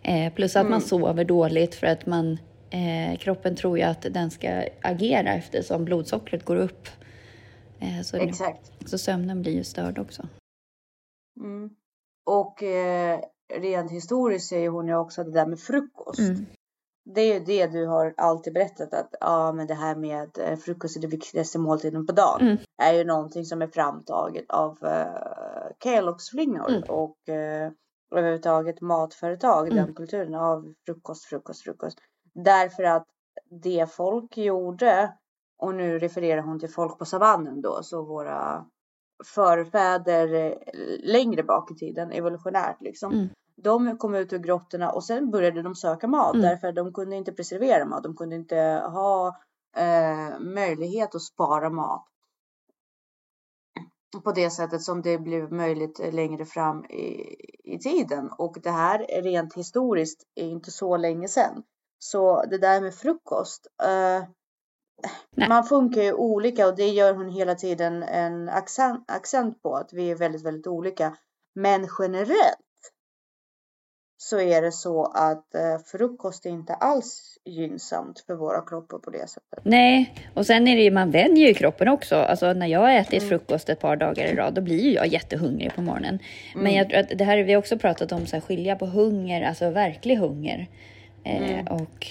Eh, 0.04 0.34
plus 0.34 0.56
att 0.56 0.70
man 0.70 0.82
sover 0.82 1.26
dåligt 1.26 1.76
för 1.76 1.88
att 1.88 2.06
man, 2.06 2.38
eh, 2.70 3.18
kroppen 3.20 3.56
tror 3.56 3.78
ju 3.78 3.84
att 3.84 4.02
den 4.02 4.32
ska 4.32 4.64
agera 4.82 5.34
eftersom 5.34 5.86
blodsockret 5.86 6.46
går 6.46 6.56
upp. 6.56 6.88
Eh, 7.80 8.02
så, 8.04 8.18
det, 8.18 8.24
Exakt. 8.24 8.72
så 8.86 8.98
sömnen 8.98 9.42
blir 9.42 9.54
ju 9.54 9.64
störd 9.64 10.00
också. 10.00 10.28
Mm. 11.40 11.70
Och 12.26 12.64
eh, 12.64 13.20
rent 13.54 13.92
historiskt 13.92 14.50
säger 14.50 14.70
hon 14.70 14.88
ju 14.88 14.96
också 14.96 15.24
det 15.24 15.32
där 15.32 15.46
med 15.46 15.60
frukost. 15.60 16.20
Mm. 16.20 16.46
Det 17.16 17.22
är 17.22 17.34
ju 17.34 17.40
det 17.40 17.68
du 17.68 17.86
har 17.88 18.14
alltid 18.18 18.54
berättat 18.54 18.94
att 18.94 19.16
ja, 19.20 19.52
men 19.52 19.68
det 19.68 19.74
här 19.74 19.96
med 19.96 20.38
eh, 20.38 20.58
frukost 20.58 20.98
är 20.98 21.02
det 21.02 21.08
viktigaste 21.08 21.60
måltiden 21.60 22.06
på 22.06 22.14
dagen. 22.14 22.42
Mm. 22.42 22.58
Är 22.82 22.94
ju 22.94 23.04
någonting 23.04 23.46
som 23.46 23.62
är 23.62 23.68
framtaget 23.68 24.46
av 24.50 24.78
eh, 24.84 25.72
Kellogg's 25.84 26.30
flingor 26.32 26.70
Mm. 26.70 26.84
och 26.84 27.30
eh, 27.30 27.72
överhuvudtaget 28.18 28.82
matföretag, 28.82 29.68
Mm. 29.68 29.86
den 29.86 29.94
kulturen 29.96 30.36
av 30.36 30.74
frukost, 30.86 31.26
frukost, 31.26 31.64
frukost. 31.64 31.98
Därför 32.34 32.84
att 32.84 33.08
det 33.64 33.92
folk 33.92 34.38
gjorde 34.38 35.14
och 35.58 35.76
nu 35.76 36.00
refererar 36.00 36.42
hon 36.42 36.60
till 36.60 36.70
folk 36.70 37.00
på 37.00 37.06
savannen 37.06 37.62
då, 37.62 37.80
så 37.84 38.04
våra 38.06 38.66
förfäder 39.26 40.34
eh, 40.34 40.56
längre 41.04 41.44
bak 41.44 41.72
i 41.72 41.76
tiden, 41.76 42.12
evolutionärt 42.12 42.82
liksom. 42.82 43.14
Mm. 43.14 43.28
De 43.56 43.98
kom 43.98 44.16
ut 44.16 44.34
ur 44.34 44.38
grottorna 44.40 44.92
och 44.92 45.04
sen 45.04 45.32
började 45.32 45.62
de 45.62 45.76
söka 45.76 46.08
mat 46.08 46.36
Mm. 46.36 46.42
därför 46.50 46.68
att 46.68 46.76
de 46.76 46.94
kunde 46.94 47.16
inte 47.16 47.32
preservera 47.32 47.86
mat. 47.86 48.04
De 48.04 48.16
kunde 48.16 48.36
inte 48.36 48.56
ha 48.94 49.28
eh, 49.78 50.40
möjlighet 50.40 51.16
att 51.16 51.22
spara 51.22 51.70
mat. 51.70 52.06
På 54.22 54.32
det 54.32 54.50
sättet 54.50 54.82
som 54.82 55.02
det 55.02 55.18
blev 55.18 55.52
möjligt 55.52 56.00
längre 56.14 56.46
fram 56.46 56.86
i, 56.86 57.36
i 57.64 57.80
tiden. 57.80 58.30
Och 58.38 58.58
det 58.64 58.72
här 58.72 59.12
är 59.12 59.22
rent 59.22 59.54
historiskt 59.54 60.24
är 60.36 60.48
inte 60.48 60.72
så 60.72 60.98
länge 60.98 61.28
sedan. 61.28 61.64
Så 62.00 62.46
det 62.46 62.58
där 62.58 62.82
med 62.82 62.96
frukost. 62.96 63.68
Eh, 63.84 64.24
man 65.48 65.64
funkar 65.64 66.02
ju 66.02 66.14
olika 66.14 66.68
och 66.68 66.76
det 66.76 66.90
gör 66.90 67.14
hon 67.14 67.30
hela 67.30 67.56
tiden 67.56 68.04
en 68.04 68.50
accent, 68.50 69.12
accent 69.12 69.62
på 69.62 69.76
att 69.76 69.94
vi 69.94 70.12
är 70.12 70.16
väldigt, 70.16 70.46
väldigt 70.46 70.68
olika. 70.68 71.18
Men 71.56 71.88
generellt 72.00 72.58
så 74.30 74.40
är 74.42 74.62
det 74.62 74.72
så 74.72 75.04
att 75.06 75.56
eh, 75.56 75.78
frukost 75.92 76.46
är 76.46 76.50
inte 76.50 76.74
alls 76.74 77.38
gynnsamt 77.46 78.20
för 78.28 78.34
våra 78.36 78.62
kroppar 78.62 78.98
på 78.98 79.10
det 79.10 79.30
sättet. 79.30 79.60
Nej, 79.64 80.14
och 80.34 80.46
sen 80.46 80.68
är 80.68 80.76
det 80.76 80.82
ju, 80.84 80.92
man 80.92 81.12
vänjer 81.12 81.48
ju 81.48 81.54
kroppen 81.54 81.88
också. 81.88 82.16
Alltså 82.16 82.54
när 82.54 82.68
jag 82.68 82.80
har 82.80 82.92
ätit 82.92 83.14
Mm. 83.24 83.30
frukost 83.30 83.70
ett 83.70 83.80
par 83.80 83.96
dagar 83.96 84.26
i 84.26 84.36
rad, 84.36 84.54
då 84.54 84.62
blir 84.62 84.80
ju 84.84 84.92
jag 84.94 85.08
jättehungrig 85.08 85.76
på 85.76 85.82
morgonen. 85.82 86.20
Men 86.56 86.62
Mm. 86.68 86.76
jag 86.76 86.90
tror 86.90 87.00
att 87.00 87.18
det 87.18 87.24
här 87.24 87.38
har 87.38 87.44
vi 87.44 87.56
också 87.56 87.78
pratat 87.78 88.12
om, 88.12 88.26
så 88.26 88.36
här, 88.36 88.42
skilja 88.42 88.76
på 88.76 88.86
hunger, 88.86 89.42
alltså 89.42 89.70
verklig 89.70 90.16
hunger. 90.16 90.68
Eh, 91.24 91.52
Mm. 91.54 91.68
Och 91.68 92.08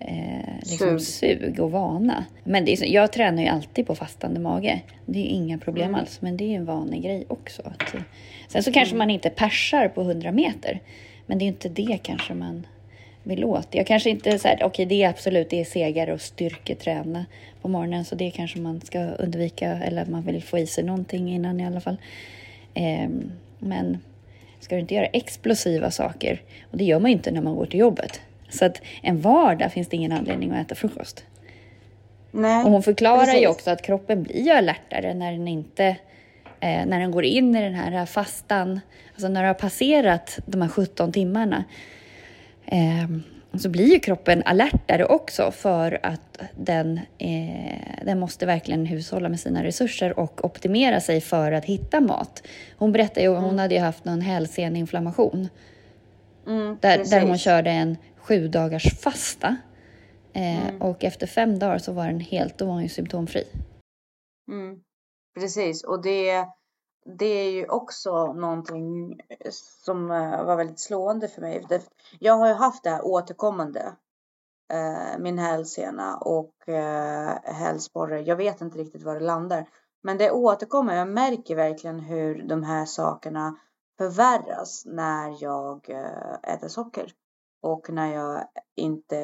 eh, 0.00 0.54
liksom 0.60 1.00
Sug. 1.00 1.40
sug. 1.40 1.60
och 1.60 1.70
vana. 1.70 2.24
Men 2.44 2.64
det 2.64 2.72
är, 2.72 2.86
jag 2.86 3.12
tränar 3.12 3.42
ju 3.42 3.48
alltid 3.48 3.86
på 3.86 3.94
fastande 3.94 4.40
mage. 4.40 4.80
Det 5.06 5.18
är 5.18 5.22
ju 5.22 5.28
inga 5.28 5.58
problem 5.58 5.88
Mm. 5.88 6.00
alls, 6.00 6.20
men 6.22 6.36
det 6.36 6.44
är 6.44 6.48
ju 6.48 6.54
en 6.54 6.64
vanlig 6.64 7.02
grej 7.02 7.24
också. 7.28 7.62
Sen 8.48 8.62
så 8.62 8.72
kanske 8.72 8.94
Mm. 8.94 8.98
man 8.98 9.10
inte 9.10 9.30
persar 9.30 9.88
på 9.88 10.00
100 10.02 10.32
meter, 10.32 10.80
men 11.28 11.38
det 11.38 11.42
är 11.42 11.46
ju 11.46 11.52
inte 11.52 11.68
det 11.68 11.98
kanske 12.02 12.34
man 12.34 12.66
vill 13.22 13.44
åt. 13.44 13.68
Jag 13.70 13.86
kanske 13.86 14.10
inte 14.10 14.38
så 14.38 14.48
här, 14.48 14.62
okej 14.62 14.86
det 14.86 15.02
är 15.02 15.08
absolut, 15.08 15.50
det 15.50 15.60
är 15.60 15.64
segare 15.64 16.12
och 16.12 16.20
styrketräna 16.20 17.26
på 17.62 17.68
morgonen, 17.68 18.04
så 18.04 18.14
det 18.14 18.30
kanske 18.30 18.58
man 18.58 18.80
ska 18.80 18.98
undvika, 18.98 19.70
eller 19.70 20.06
man 20.06 20.22
vill 20.22 20.42
få 20.42 20.58
i 20.58 20.66
sig 20.66 20.84
någonting 20.84 21.34
innan 21.34 21.60
i 21.60 21.66
alla 21.66 21.80
fall. 21.80 21.96
Ehm, 22.74 23.32
men 23.58 23.98
ska 24.60 24.74
du 24.74 24.80
inte 24.80 24.94
göra 24.94 25.06
explosiva 25.06 25.90
saker, 25.90 26.42
och 26.70 26.78
det 26.78 26.84
gör 26.84 27.00
man 27.00 27.10
ju 27.10 27.16
inte 27.16 27.30
när 27.30 27.40
man 27.40 27.54
går 27.54 27.66
till 27.66 27.80
jobbet. 27.80 28.20
Så 28.48 28.64
att 28.64 28.82
en 29.02 29.20
vardag 29.20 29.72
finns 29.72 29.88
det 29.88 29.96
ingen 29.96 30.12
anledning 30.12 30.50
att 30.50 30.66
äta 30.66 30.74
frukost. 30.74 31.24
Nej, 32.30 32.64
Och 32.64 32.70
hon 32.70 32.82
förklarar 32.82 33.26
ju 33.26 33.32
precis. 33.32 33.48
också 33.48 33.70
att 33.70 33.82
kroppen 33.82 34.22
blir 34.22 34.44
ju 34.44 34.50
alertare 34.50 35.14
när 35.14 35.32
den 35.32 35.48
inte 35.48 35.96
eh, 36.60 36.86
när 36.86 37.00
den 37.00 37.10
går 37.10 37.24
in 37.24 37.56
i 37.56 37.62
den 37.62 37.74
här 37.74 38.06
fastan, 38.06 38.80
alltså 39.12 39.28
när 39.28 39.42
det 39.42 39.48
har 39.48 39.54
passerat 39.54 40.38
de 40.46 40.62
här 40.62 40.68
17 40.68 41.12
timmarna, 41.12 41.64
eh, 42.66 43.08
så 43.58 43.68
blir 43.68 43.92
ju 43.92 44.00
kroppen 44.00 44.42
alertare 44.46 45.04
också 45.04 45.50
för 45.50 45.98
att 46.02 46.38
den, 46.56 47.00
eh, 47.18 48.04
den 48.04 48.18
måste 48.18 48.46
verkligen 48.46 48.86
hushålla 48.86 49.28
med 49.28 49.40
sina 49.40 49.64
resurser 49.64 50.18
och 50.18 50.44
optimera 50.44 51.00
sig 51.00 51.20
för 51.20 51.52
att 51.52 51.64
hitta 51.64 52.00
mat. 52.00 52.42
Hon 52.76 52.92
berättade 52.92 53.20
ju, 53.20 53.28
hon 53.28 53.58
hade 53.58 53.74
ju 53.74 53.80
haft 53.80 54.04
någon 54.04 54.20
hälseneinflammation 54.20 55.48
Mm, 56.46 56.76
där, 56.80 57.10
där 57.10 57.20
hon 57.20 57.38
körde 57.38 57.70
en 57.70 57.96
sju 58.16 58.48
dagars 58.48 59.00
fasta. 59.00 59.56
Eh, 60.32 60.68
Mm. 60.68 60.82
Och 60.82 61.04
efter 61.04 61.26
fem 61.26 61.58
dagar 61.58 61.78
så 61.78 61.92
var 61.92 62.06
den 62.06 62.20
helt, 62.20 62.58
då 62.58 62.64
var 62.64 62.72
hon 62.72 62.82
ju 62.82 62.88
symptomfri. 62.88 63.44
Mm, 64.50 64.80
precis, 65.34 65.84
och 65.84 66.02
det, 66.02 66.46
det 67.18 67.26
är 67.26 67.50
ju 67.50 67.68
också 67.68 68.32
någonting 68.32 69.20
som 69.84 70.10
eh, 70.10 70.44
var 70.44 70.56
väldigt 70.56 70.80
slående 70.80 71.28
för 71.28 71.40
mig. 71.40 71.66
Jag 72.20 72.34
har 72.34 72.48
ju 72.48 72.54
haft 72.54 72.84
det 72.84 72.90
här 72.90 73.04
återkommande, 73.04 73.96
eh, 74.72 75.18
min 75.18 75.38
hälsena 75.38 76.16
och 76.16 76.68
eh, 76.68 77.38
hälsporre. 77.44 78.20
Jag 78.20 78.36
vet 78.36 78.60
inte 78.60 78.78
riktigt 78.78 79.02
var 79.02 79.14
det 79.14 79.26
landar, 79.26 79.68
men 80.02 80.18
det 80.18 80.30
återkommer. 80.30 80.96
Jag 80.96 81.08
märker 81.08 81.56
verkligen 81.56 82.00
hur 82.00 82.42
de 82.42 82.62
här 82.62 82.84
sakerna 82.84 83.58
förvärras 83.98 84.82
när 84.86 85.42
jag 85.42 85.90
eh, 85.90 86.52
äter 86.54 86.68
socker 86.68 87.12
och 87.62 87.90
när 87.90 88.14
jag 88.14 88.44
inte, 88.76 89.16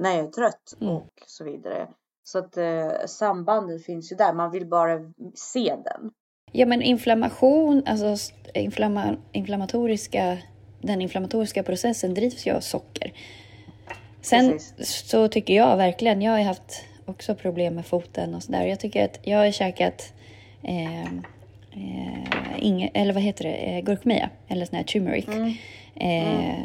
när 0.00 0.16
jag 0.16 0.26
är 0.26 0.30
trött 0.30 0.74
Mm. 0.80 0.94
och 0.96 1.08
så 1.26 1.44
vidare. 1.44 1.88
Så 2.30 2.38
att 2.38 2.56
eh, 2.56 3.06
sambandet 3.06 3.84
finns 3.84 4.12
ju 4.12 4.16
där. 4.16 4.32
Man 4.32 4.50
vill 4.50 4.66
bara 4.66 4.98
se 5.34 5.74
den. 5.84 6.10
Ja 6.52 6.66
men 6.66 6.82
inflammation, 6.82 7.82
alltså 7.86 8.32
inflamma, 8.54 9.16
inflammatoriska, 9.32 10.38
den 10.80 11.00
inflammatoriska 11.00 11.62
processen 11.62 12.14
drivs 12.14 12.46
ju 12.46 12.52
av 12.52 12.60
socker. 12.60 13.12
Sen 14.20 14.50
Precis. 14.50 15.08
så 15.08 15.28
tycker 15.28 15.54
jag 15.54 15.76
verkligen, 15.76 16.22
jag 16.22 16.32
har 16.32 16.42
haft 16.42 16.84
också 17.06 17.34
problem 17.34 17.74
med 17.74 17.86
foten 17.86 18.34
och 18.34 18.42
sådär. 18.42 18.64
Jag 18.64 18.80
tycker 18.80 19.04
att 19.04 19.18
jag 19.22 19.38
har 19.38 19.50
käkat 19.50 20.12
eh, 20.62 21.04
eh, 21.04 22.58
inge, 22.58 22.90
eller 22.94 23.12
vad 23.12 23.22
heter 23.22 23.44
det, 23.44 23.54
eh, 23.54 23.80
gurkmeja 23.80 24.30
eller 24.48 24.66
sån 24.66 24.76
här 24.76 24.84
turmeric. 24.84 25.28
Mm. 25.28 25.54
Eh, 25.94 26.64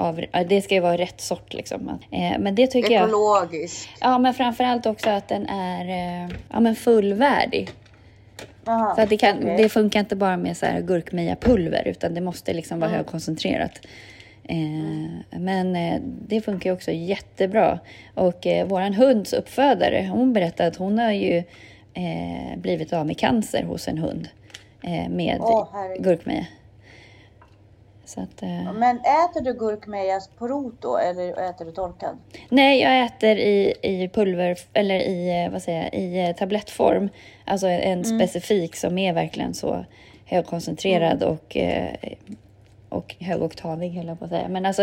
av, 0.00 0.20
det 0.48 0.62
ska 0.62 0.74
ju 0.74 0.80
vara 0.80 0.96
rätt 0.96 1.20
sort 1.20 1.54
liksom. 1.54 1.88
Eh, 2.10 2.38
men 2.38 2.54
det 2.54 2.66
tycker 2.66 2.94
jag... 2.94 3.04
Ekologiskt. 3.08 3.88
Ja, 4.00 4.18
men 4.18 4.34
framförallt 4.34 4.86
också 4.86 5.10
att 5.10 5.28
den 5.28 5.46
är 5.46 5.88
eh, 6.24 6.30
ja, 6.50 6.60
men 6.60 6.76
fullvärdig. 6.76 7.70
Aha, 8.66 8.94
Så 8.96 9.02
att 9.02 9.08
det, 9.10 9.16
kan, 9.16 9.38
okej. 9.38 9.56
det 9.56 9.68
funkar 9.68 10.00
inte 10.00 10.16
bara 10.16 10.36
med 10.36 10.56
så 10.56 10.66
här 10.66 10.80
gurkmeja-pulver 10.80 11.82
utan 11.88 12.14
det 12.14 12.20
måste 12.20 12.52
liksom 12.52 12.80
vara 12.80 12.90
Mm. 12.90 12.98
högkoncentrerat. 12.98 13.80
Eh, 14.44 15.38
men 15.40 15.76
eh, 15.76 16.00
det 16.28 16.40
funkar 16.40 16.70
ju 16.70 16.74
också 16.76 16.90
jättebra. 16.92 17.78
Och 18.14 18.46
eh, 18.46 18.66
våran 18.66 18.94
hunds 18.94 19.32
uppfödare, 19.32 20.08
hon 20.12 20.32
berättade 20.32 20.68
att 20.68 20.76
hon 20.76 20.98
har 20.98 21.12
ju 21.12 21.36
eh, 21.94 22.56
blivit 22.58 22.92
av 22.92 23.06
med 23.06 23.18
cancer 23.18 23.62
hos 23.62 23.88
en 23.88 23.98
hund 23.98 24.28
eh, 24.82 25.08
med 25.08 25.40
herregud. 25.72 26.04
gurkmeja. 26.04 26.46
Att, 28.18 28.42
eh... 28.42 28.72
Men 28.72 28.96
äter 28.96 29.40
du 29.40 29.54
gurkmeja 29.54 30.20
på 30.38 30.48
rot 30.48 30.74
då 30.80 30.98
eller 30.98 31.50
äter 31.50 31.64
du 31.64 31.72
torkad? 31.72 32.18
Nej, 32.48 32.80
jag 32.80 33.04
äter 33.04 33.38
i, 33.38 33.74
i 33.82 34.08
pulver 34.08 34.58
eller 34.72 35.00
i, 35.00 35.44
eh, 35.44 35.52
vad 35.52 35.62
säger 35.62 35.82
jag, 35.82 35.94
i 35.94 36.28
eh, 36.28 36.36
tablettform. 36.36 37.08
Alltså 37.44 37.66
en 37.66 38.04
mm. 38.04 38.04
specifik 38.04 38.76
som 38.76 38.98
är 38.98 39.12
verkligen 39.12 39.54
så 39.54 39.84
högkoncentrerad 40.24 41.22
mm. 41.22 41.34
och 41.34 41.56
eh, 41.56 41.94
och 42.90 43.14
högoktavig 43.18 43.90
höll 43.90 44.06
jag 44.06 44.18
på 44.18 44.24
att 44.24 44.30
säga. 44.30 44.48
Men 44.48 44.66
alltså, 44.66 44.82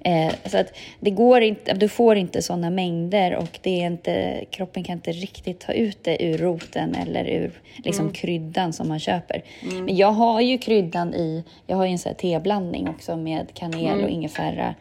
eh, 0.00 0.32
så 0.44 0.58
att 0.58 0.76
det 1.00 1.10
går 1.10 1.42
inte, 1.42 1.72
du 1.72 1.88
får 1.88 2.16
inte 2.16 2.42
sådana 2.42 2.70
mängder 2.70 3.34
och 3.34 3.58
det 3.62 3.82
är 3.82 3.86
inte, 3.86 4.44
kroppen 4.50 4.84
kan 4.84 4.92
inte 4.92 5.12
riktigt 5.12 5.60
ta 5.60 5.72
ut 5.72 5.98
det 6.02 6.24
ur 6.24 6.38
roten 6.38 6.94
eller 6.94 7.24
ur 7.24 7.52
liksom, 7.76 8.04
mm. 8.04 8.14
kryddan 8.14 8.72
som 8.72 8.88
man 8.88 8.98
köper. 8.98 9.42
Mm. 9.62 9.84
Men 9.84 9.96
jag 9.96 10.12
har 10.12 10.40
ju 10.40 10.58
kryddan 10.58 11.14
i, 11.14 11.44
jag 11.66 11.76
har 11.76 11.84
ju 11.84 11.92
en 11.92 11.98
sån 11.98 12.10
här 12.10 12.16
teblandning 12.16 12.88
också 12.88 13.16
med 13.16 13.54
kanel 13.54 13.92
mm. 13.92 14.04
och 14.04 14.10
ingefära 14.10 14.74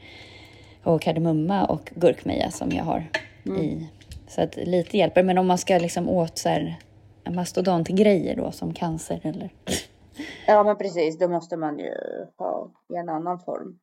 och 0.83 1.01
kardemumma 1.01 1.65
och 1.65 1.91
gurkmeja 1.95 2.51
som 2.51 2.71
jag 2.71 2.83
har 2.83 3.03
mm. 3.45 3.61
i. 3.61 3.87
Så 4.27 4.41
att 4.41 4.57
lite 4.57 4.97
hjälper. 4.97 5.23
Men 5.23 5.37
om 5.37 5.47
man 5.47 5.57
ska 5.57 5.77
liksom 5.77 6.09
åt 6.09 6.37
så 6.37 6.49
här 6.49 6.75
mastodontgrejer 7.29 8.35
då 8.35 8.51
som 8.51 8.73
cancer 8.73 9.19
eller 9.23 9.49
Ja, 10.47 10.63
men 10.63 10.77
precis. 10.77 11.19
Då 11.19 11.27
måste 11.27 11.57
man 11.57 11.79
ju 11.79 11.93
ha 12.37 12.71
i 12.89 12.95
en 12.95 13.09
annan 13.09 13.39
form. 13.39 13.79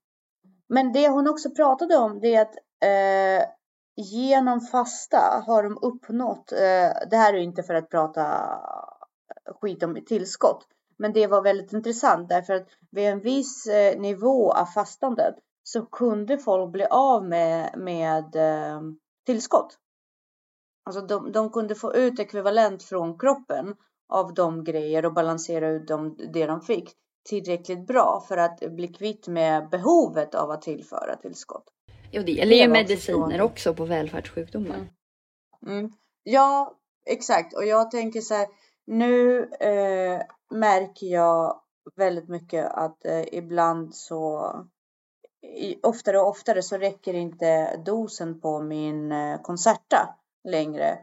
Men 0.69 0.93
det 0.93 1.09
hon 1.09 1.29
också 1.29 1.51
pratade 1.51 1.97
om 1.97 2.21
det 2.21 2.35
är 2.35 2.43
att 2.43 2.57
eh, 2.83 3.49
genom 3.97 4.61
fasta 4.61 5.43
har 5.47 5.63
de 5.63 5.79
uppnått, 5.83 6.53
eh, 6.53 7.09
det 7.11 7.17
här 7.17 7.35
är 7.35 7.39
inte 7.39 7.63
för 7.63 7.75
att 7.75 7.91
prata 7.91 8.51
skit 9.61 9.83
om 9.83 9.99
tillskott, 10.07 10.67
men 10.97 11.13
det 11.13 11.27
var 11.27 11.43
väldigt 11.43 11.73
intressant 11.73 12.29
därför 12.29 12.55
att 12.55 12.67
vid 12.91 13.09
en 13.09 13.21
viss 13.21 13.67
eh, 13.67 14.01
nivå 14.01 14.53
av 14.53 14.65
fastandet 14.65 15.35
så 15.63 15.87
kunde 15.87 16.39
folk 16.39 16.73
bli 16.73 16.85
av 16.91 17.25
med, 17.25 17.79
med 17.79 18.37
eh, 18.37 18.81
tillskott. 19.27 19.79
Alltså 20.85 21.01
de, 21.01 21.33
de 21.33 21.51
kunde 21.51 21.75
få 21.75 21.95
ut 21.95 22.21
ekvivalent 22.21 22.83
från 22.83 23.19
kroppen 23.19 23.75
av 24.11 24.35
de 24.35 24.65
grejer 24.65 25.05
och 25.05 25.13
balansera 25.13 25.69
ut 25.69 25.89
de, 25.89 26.17
det 26.33 26.47
de 26.47 26.61
fick 26.61 26.91
tillräckligt 27.29 27.87
bra 27.87 28.25
för 28.29 28.37
att 28.37 28.61
bli 28.61 28.89
kvitt 28.89 29.29
med 29.29 29.69
behovet 29.69 30.35
av 30.35 30.51
att 30.51 30.63
tillföra 30.63 31.17
tillskott. 31.17 31.65
Jo, 32.11 32.23
det 32.23 32.33
gäller 32.33 32.57
ju 32.57 32.69
mediciner 32.69 33.41
också 33.41 33.75
på 33.75 33.85
välfärdssjukdomar. 33.85 34.75
Mm. 34.75 34.89
Mm. 35.67 35.93
Ja, 36.23 36.75
exakt. 37.07 37.55
Och 37.55 37.65
jag 37.65 37.91
tänker 37.91 38.21
så 38.21 38.35
här, 38.35 38.49
nu 38.87 39.45
eh, 39.45 40.21
märker 40.51 41.07
jag 41.07 41.61
väldigt 41.97 42.29
mycket 42.29 42.67
att 42.67 43.05
eh, 43.05 43.35
ibland 43.35 43.95
så 43.95 44.53
i, 45.43 45.77
oftare 45.83 46.19
och 46.19 46.29
oftare 46.29 46.63
så 46.63 46.79
räcker 46.79 47.15
inte 47.15 47.77
dosen 47.77 48.41
på 48.41 48.61
min 48.61 49.13
eh, 49.13 49.43
Concerta 49.43 50.15
längre 50.45 50.99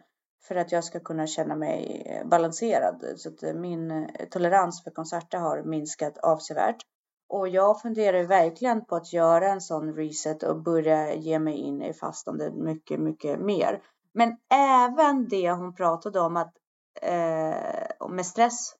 för 0.47 0.55
att 0.55 0.71
jag 0.71 0.83
ska 0.83 0.99
kunna 0.99 1.27
känna 1.27 1.55
mig 1.55 2.21
balanserad. 2.25 3.03
Så 3.15 3.29
att 3.29 3.55
min 3.55 4.10
tolerans 4.31 4.83
för 4.83 4.91
konserter 4.91 5.38
har 5.38 5.63
minskat 5.63 6.17
avsevärt. 6.17 6.86
Och 7.29 7.47
jag 7.47 7.81
funderar 7.81 8.23
verkligen 8.23 8.86
på 8.86 8.95
att 8.95 9.13
göra 9.13 9.51
en 9.51 9.62
sån 9.62 9.93
reset 9.93 10.43
och 10.43 10.62
börja 10.62 11.13
ge 11.13 11.39
mig 11.39 11.53
in 11.53 11.81
i 11.81 11.93
fastande 11.93 12.51
mycket, 12.51 12.99
mycket 12.99 13.39
mer. 13.39 13.81
Men 14.12 14.38
även 14.49 15.27
det 15.27 15.51
hon 15.51 15.75
pratade 15.75 16.19
om 16.19 16.38
att 16.38 16.53
eh, 17.01 18.10
med 18.10 18.25
stress 18.25 18.75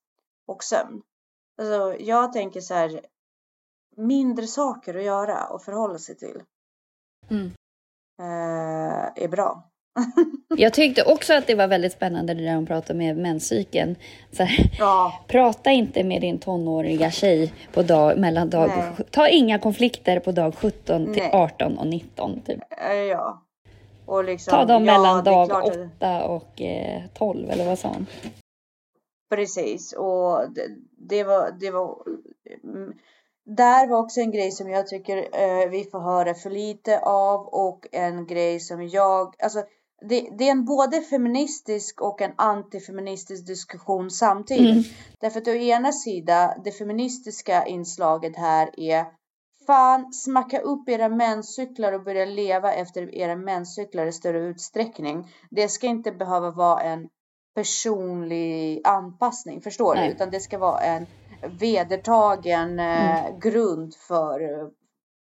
och 0.45 0.63
sömn. 0.63 1.01
Alltså, 1.58 1.95
jag 1.99 2.34
tänker 2.34 2.62
så 2.62 2.73
här, 2.73 3.01
mindre 3.95 4.47
saker 4.47 4.95
att 4.95 5.03
göra 5.03 5.47
och 5.47 5.62
förhålla 5.62 5.97
sig 5.97 6.17
till 6.17 6.43
mm. 7.30 7.45
eh, 8.19 9.23
är 9.23 9.27
bra. 9.27 9.69
Jag 10.57 10.73
tyckte 10.73 11.03
också 11.03 11.33
att 11.33 11.47
det 11.47 11.55
var 11.55 11.67
väldigt 11.67 11.93
spännande 11.93 12.33
det 12.33 12.43
där 12.43 12.55
hon 12.55 12.65
pratade 12.65 12.99
med 12.99 13.17
menscykeln. 13.17 13.95
Ja. 14.79 15.13
Prata 15.27 15.71
inte 15.71 16.03
med 16.03 16.21
din 16.21 16.39
tonåriga 16.39 17.12
tjej 17.12 17.53
på 17.73 17.81
dag, 17.81 18.19
mellan 18.19 18.49
dag... 18.49 18.71
Nej. 18.77 19.07
Ta 19.12 19.27
inga 19.27 19.60
konflikter 19.60 20.19
på 20.19 20.31
dag 20.31 20.55
17 20.55 21.13
till 21.13 21.23
18 21.31 21.77
och 21.77 21.88
19. 21.88 22.41
Typ. 22.41 22.60
Ja. 23.10 23.43
Och 24.05 24.23
liksom, 24.23 24.51
Ta 24.51 24.65
dem 24.65 24.86
ja, 24.86 24.93
mellan 24.93 25.23
dag 25.23 25.65
8 25.97 26.23
och 26.23 26.62
eh, 26.62 27.01
12, 27.13 27.49
eller 27.49 27.65
vad 27.65 27.79
sa 27.79 27.88
hon? 27.88 28.05
Precis, 29.29 29.93
och 29.93 30.51
det, 30.51 30.67
det 30.97 31.23
var... 31.23 31.51
Det 31.60 31.71
var 31.71 31.97
mm, 32.63 32.93
där 33.49 33.88
var 33.88 33.99
också 33.99 34.19
en 34.19 34.31
grej 34.31 34.51
som 34.51 34.69
jag 34.69 34.88
tycker 34.88 35.17
eh, 35.17 35.69
vi 35.69 35.83
får 35.83 35.99
höra 35.99 36.33
för 36.33 36.49
lite 36.49 36.99
av 36.99 37.47
och 37.47 37.88
en 37.91 38.27
grej 38.27 38.60
som 38.60 38.88
jag, 38.88 39.36
alltså 39.39 39.63
det, 40.01 40.29
det, 40.38 40.47
är 40.47 40.51
en 40.51 40.65
både 40.65 41.01
feministisk 41.01 42.01
och 42.01 42.21
en 42.21 42.31
antifeministisk 42.36 43.47
diskussion 43.47 44.12
samtidigt. 44.12 44.71
Mm. 44.71 44.83
Därför 45.19 45.41
att 45.41 45.47
å 45.47 45.51
ena 45.51 45.91
sidan, 45.91 46.62
det 46.63 46.71
feministiska 46.71 47.65
inslaget 47.65 48.36
här 48.36 48.79
är 48.79 49.05
Fan, 49.67 50.13
smacka 50.13 50.60
upp 50.60 50.89
era 50.89 51.10
menscyklar 51.10 51.93
och 51.93 52.03
börja 52.03 52.25
leva 52.25 52.73
efter 52.73 53.15
era 53.15 53.36
menscyklar 53.36 54.05
i 54.05 54.12
större 54.12 54.39
utsträckning. 54.39 55.27
Det 55.49 55.67
ska 55.67 55.88
inte 55.88 56.12
behöva 56.12 56.51
vara 56.51 56.81
en 56.81 57.10
personlig 57.55 58.81
anpassning, 58.83 59.62
förstår 59.62 59.95
Nej. 59.95 60.07
du? 60.07 60.13
Utan 60.13 60.29
det 60.29 60.39
ska 60.39 60.57
vara 60.57 60.79
en 60.79 61.05
vedertagen 61.60 62.79
eh, 62.79 63.25
mm. 63.25 63.39
grund 63.39 63.95
för 63.95 64.41
eh, 64.41 64.67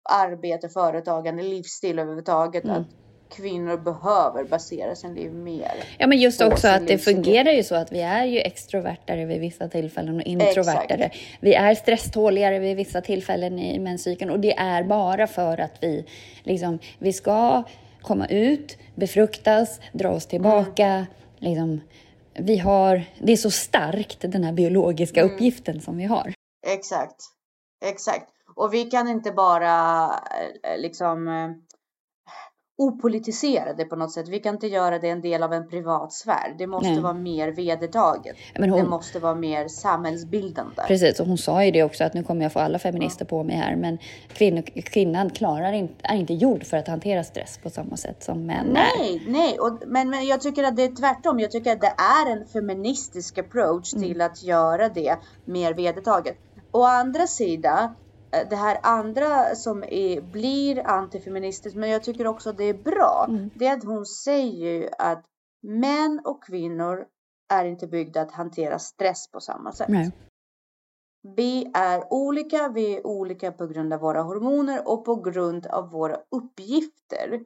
arbete, 0.09 0.69
företagande, 0.69 1.43
livsstil 1.43 1.99
överhuvudtaget. 1.99 2.63
Mm. 2.63 2.81
Att 2.81 2.87
kvinnor 3.31 3.77
behöver 3.77 4.43
basera 4.43 4.95
sin 4.95 5.13
liv 5.13 5.33
mer. 5.33 5.71
Ja, 5.97 6.07
men 6.07 6.19
just 6.19 6.41
också 6.41 6.67
att 6.67 6.87
det 6.87 6.97
fungerar 6.97 7.51
ju 7.51 7.63
så 7.63 7.75
att 7.75 7.91
vi 7.91 8.01
är 8.01 8.25
ju 8.25 8.39
extrovertare 8.39 9.25
vid 9.25 9.39
vissa 9.39 9.67
tillfällen 9.67 10.15
och 10.15 10.21
introvertare. 10.21 11.03
Exakt. 11.03 11.17
Vi 11.39 11.53
är 11.53 11.75
stresståligare 11.75 12.59
vid 12.59 12.77
vissa 12.77 13.01
tillfällen 13.01 13.59
i 13.59 13.79
menscykeln 13.79 14.31
och 14.31 14.39
det 14.39 14.57
är 14.57 14.83
bara 14.83 15.27
för 15.27 15.59
att 15.59 15.77
vi 15.81 16.05
liksom, 16.43 16.79
vi 16.99 17.13
ska 17.13 17.63
komma 18.01 18.27
ut, 18.27 18.77
befruktas, 18.95 19.79
dra 19.93 20.09
oss 20.09 20.25
tillbaka, 20.25 20.87
mm. 20.87 21.05
liksom, 21.39 21.81
vi 22.33 22.57
har, 22.57 23.03
det 23.19 23.31
är 23.31 23.37
så 23.37 23.51
starkt 23.51 24.17
den 24.21 24.43
här 24.43 24.53
biologiska 24.53 25.21
mm. 25.21 25.33
uppgiften 25.33 25.81
som 25.81 25.97
vi 25.97 26.03
har. 26.03 26.33
Exakt, 26.67 27.15
exakt. 27.85 28.27
Och 28.55 28.73
vi 28.73 28.83
kan 28.83 29.07
inte 29.07 29.31
bara 29.31 30.05
eh, 30.63 30.77
liksom 30.77 31.27
eh, 31.27 31.51
opolitiserade 32.81 33.85
på 33.85 33.95
något 33.95 34.11
sätt. 34.11 34.27
Vi 34.27 34.39
kan 34.39 34.55
inte 34.55 34.67
göra 34.67 34.99
det 34.99 35.09
en 35.09 35.21
del 35.21 35.43
av 35.43 35.53
en 35.53 35.67
privat 35.67 36.13
sfär. 36.13 36.55
Det 36.57 36.67
måste 36.67 36.89
Nej. 36.89 36.99
vara 36.99 37.13
mer 37.13 37.51
vedertaget. 37.51 38.35
Hon... 38.57 38.69
Det 38.71 38.83
måste 38.83 39.19
vara 39.19 39.35
mer 39.35 39.67
samhällsbildande. 39.67 40.81
Precis, 40.87 41.19
och 41.19 41.27
hon 41.27 41.37
sa 41.37 41.65
ju 41.65 41.71
det 41.71 41.83
också 41.83 42.03
att 42.03 42.13
nu 42.13 42.23
kommer 42.23 42.43
jag 42.43 42.53
få 42.53 42.59
alla 42.59 42.79
feminister 42.79 43.25
ja. 43.25 43.29
på 43.29 43.43
mig 43.43 43.55
här, 43.55 43.75
men 43.75 43.97
kvinnor, 44.33 44.61
kvinnan 44.61 45.29
klarar 45.29 45.73
inte, 45.73 45.93
är 46.03 46.15
inte 46.15 46.33
gjord 46.33 46.63
för 46.63 46.77
att 46.77 46.87
hantera 46.87 47.23
stress 47.23 47.59
på 47.63 47.69
samma 47.69 47.97
sätt 47.97 48.23
som 48.23 48.45
män 48.45 48.67
Nej, 48.71 49.21
är. 49.25 49.31
nej, 49.31 49.59
och, 49.59 49.79
men, 49.87 50.09
men 50.09 50.25
jag 50.27 50.41
tycker 50.41 50.63
att 50.63 50.75
det 50.75 50.83
är 50.83 50.95
tvärtom. 50.95 51.39
Jag 51.39 51.51
tycker 51.51 51.71
att 51.71 51.81
det 51.81 51.93
är 51.97 52.31
en 52.31 52.47
feministisk 52.47 53.37
approach 53.37 53.93
mm. 53.93 54.07
till 54.07 54.21
att 54.21 54.43
göra 54.43 54.89
det 54.89 55.17
mer 55.45 55.73
vedertaget. 55.73 56.37
Å 56.71 56.83
andra 56.83 57.27
sidan 57.27 57.95
det 58.49 58.55
här 58.55 58.79
andra 58.83 59.55
som 59.55 59.83
är, 59.83 60.21
blir 60.21 60.87
antifeministiskt, 60.87 61.77
men 61.77 61.89
jag 61.89 62.03
tycker 62.03 62.27
också 62.27 62.51
det 62.51 62.63
är 62.63 62.73
bra, 62.73 63.25
mm. 63.29 63.49
det 63.55 63.67
är 63.67 63.77
att 63.77 63.83
hon 63.83 64.05
säger 64.05 64.89
att 64.97 65.25
män 65.61 66.21
och 66.25 66.43
kvinnor 66.43 67.05
är 67.53 67.65
inte 67.65 67.87
byggda 67.87 68.21
att 68.21 68.31
hantera 68.31 68.79
stress 68.79 69.31
på 69.31 69.39
samma 69.39 69.71
sätt. 69.71 69.89
Nej. 69.89 70.11
Vi 71.35 71.71
är 71.73 72.13
olika, 72.13 72.69
vi 72.69 72.97
är 72.97 73.07
olika 73.07 73.51
på 73.51 73.67
grund 73.67 73.93
av 73.93 73.99
våra 73.99 74.21
hormoner 74.21 74.87
och 74.87 75.05
på 75.05 75.15
grund 75.15 75.67
av 75.67 75.91
våra 75.91 76.17
uppgifter. 76.29 77.43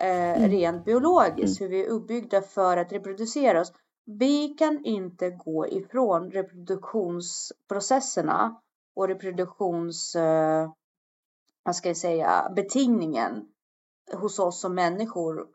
Eh, 0.00 0.38
mm. 0.38 0.50
Rent 0.50 0.84
biologiskt, 0.84 1.60
mm. 1.60 1.72
hur 1.72 1.78
vi 1.78 1.84
är 1.86 1.90
uppbyggda 1.90 2.42
för 2.42 2.76
att 2.76 2.92
reproducera 2.92 3.60
oss. 3.60 3.72
Vi 4.04 4.48
kan 4.48 4.84
inte 4.84 5.30
gå 5.30 5.68
ifrån 5.68 6.30
reproduktionsprocesserna 6.30 8.60
och 8.96 9.08
reproduktions, 9.08 10.14
eh, 10.14 10.70
vad 11.62 11.76
ska 11.76 11.88
jag 11.88 11.96
säga, 11.96 12.52
betingningen 12.56 13.46
hos 14.12 14.38
oss 14.38 14.60
som 14.60 14.74
människor 14.74 15.46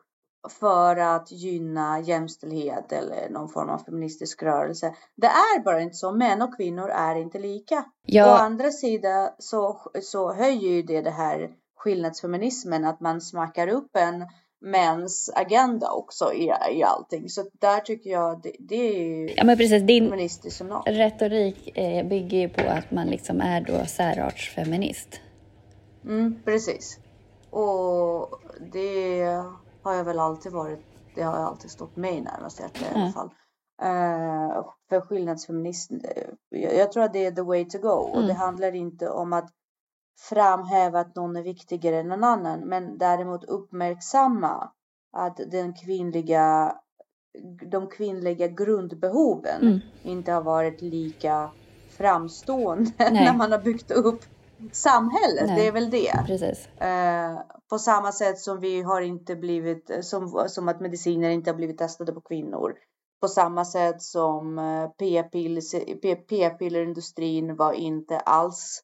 för 0.49 0.95
att 0.95 1.31
gynna 1.31 1.99
jämställdhet 1.99 2.91
eller 2.91 3.29
någon 3.29 3.49
form 3.49 3.69
av 3.69 3.77
feministisk 3.77 4.43
rörelse. 4.43 4.95
Det 5.15 5.27
är 5.27 5.63
bara 5.63 5.81
inte 5.81 5.95
så. 5.95 6.11
Män 6.11 6.41
och 6.41 6.55
kvinnor 6.57 6.89
är 6.89 7.15
inte 7.15 7.39
lika. 7.39 7.85
Ja. 8.05 8.31
Å 8.31 8.37
andra 8.37 8.71
sidan 8.71 9.29
så, 9.39 9.91
så 10.01 10.33
höjer 10.33 10.71
ju 10.71 10.81
det 10.81 11.01
det 11.01 11.11
här 11.11 11.51
skillnadsfeminismen, 11.75 12.85
att 12.85 12.99
man 12.99 13.21
smackar 13.21 13.67
upp 13.67 13.95
en 13.95 14.25
mäns 14.65 15.29
agenda 15.35 15.91
också 15.91 16.33
i, 16.33 16.51
i 16.71 16.83
allting. 16.83 17.29
Så 17.29 17.43
där 17.61 17.79
tycker 17.79 18.09
jag 18.09 18.41
det, 18.41 18.51
det 18.59 18.75
är 18.75 19.37
Ja, 19.37 19.43
men 19.43 19.57
precis. 19.57 19.83
Din 19.83 20.03
feministiskt 20.09 20.57
som 20.57 20.67
något. 20.67 20.87
retorik 20.87 21.77
eh, 21.77 22.05
bygger 22.07 22.37
ju 22.37 22.49
på 22.49 22.69
att 22.69 22.91
man 22.91 23.07
liksom 23.07 23.41
är 23.41 23.61
då 23.61 23.85
särartsfeminist. 23.85 25.19
Mm, 26.05 26.41
precis. 26.45 26.97
Och 27.49 28.29
det 28.73 29.23
har 29.83 29.93
jag 29.93 30.03
väl 30.03 30.19
alltid 30.19 30.51
varit. 30.51 30.79
Det 31.15 31.21
har 31.23 31.37
jag 31.37 31.45
alltid 31.47 31.71
stått 31.71 31.95
mig 31.95 32.21
närmast 32.21 32.59
hjärtat 32.59 32.81
i 32.81 32.85
alla 32.93 32.99
Mm. 33.01 33.13
fall. 33.13 33.29
Eh, 33.81 34.65
för 34.89 35.01
skillnadsfeminist, 35.01 35.91
eh, 35.91 35.97
jag, 36.49 36.75
jag 36.75 36.91
tror 36.91 37.03
att 37.03 37.13
det 37.13 37.25
är 37.25 37.31
the 37.31 37.41
way 37.41 37.65
to 37.65 37.77
go. 37.77 37.89
Och 37.89 38.17
det 38.21 38.23
Mm. 38.31 38.35
handlar 38.37 38.75
inte 38.75 39.09
om 39.09 39.33
att 39.33 39.49
framhäva 40.19 40.99
att 40.99 41.15
någon 41.15 41.35
är 41.35 41.43
viktigare 41.43 41.99
än 41.99 42.07
någon 42.07 42.23
annan. 42.23 42.59
Men 42.59 42.97
däremot 42.97 43.43
uppmärksamma 43.43 44.71
att 45.17 45.37
den 45.51 45.73
kvinnliga, 45.73 46.75
de 47.71 47.87
kvinnliga 47.87 48.47
grundbehoven 48.47 49.61
Mm. 49.61 49.79
inte 50.03 50.31
har 50.31 50.41
varit 50.41 50.81
lika 50.81 51.51
framstående 51.97 52.91
när 53.11 53.33
man 53.37 53.51
har 53.51 53.59
byggt 53.59 53.91
upp 53.91 54.21
samhället. 54.71 55.45
Nej. 55.47 55.55
Det 55.55 55.67
är 55.67 55.71
väl 55.71 55.89
det. 55.89 56.23
Precis. 56.25 56.67
Eh, 56.81 57.39
på 57.69 57.79
samma 57.79 58.11
sätt 58.11 58.39
som 58.39 58.59
vi 58.59 58.81
har 58.81 59.01
inte 59.01 59.35
blivit, 59.35 59.91
som, 60.01 60.45
som 60.47 60.67
att 60.67 60.79
mediciner 60.79 61.29
inte 61.29 61.49
har 61.51 61.55
blivit 61.55 61.77
testade 61.77 62.13
på 62.13 62.21
kvinnor. 62.21 62.73
På 63.21 63.27
samma 63.27 63.65
sätt 63.65 64.01
som 64.01 64.59
eh, 64.59 64.89
p-piller- 64.99 66.25
p-pillerindustrin 66.29 67.55
var 67.55 67.73
inte 67.73 68.19
alls 68.19 68.81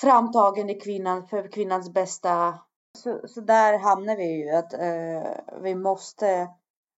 framtagen 0.00 0.70
i 0.70 0.74
kvinnan 0.80 1.26
för 1.28 1.52
kvinnans 1.52 1.92
bästa. 1.94 2.58
Så, 2.98 3.20
så 3.28 3.40
där 3.40 3.78
hamnar 3.78 4.16
vi 4.16 4.24
ju 4.44 4.50
att 4.50 4.72
eh, 4.72 5.60
vi 5.62 5.74
måste, 5.74 6.48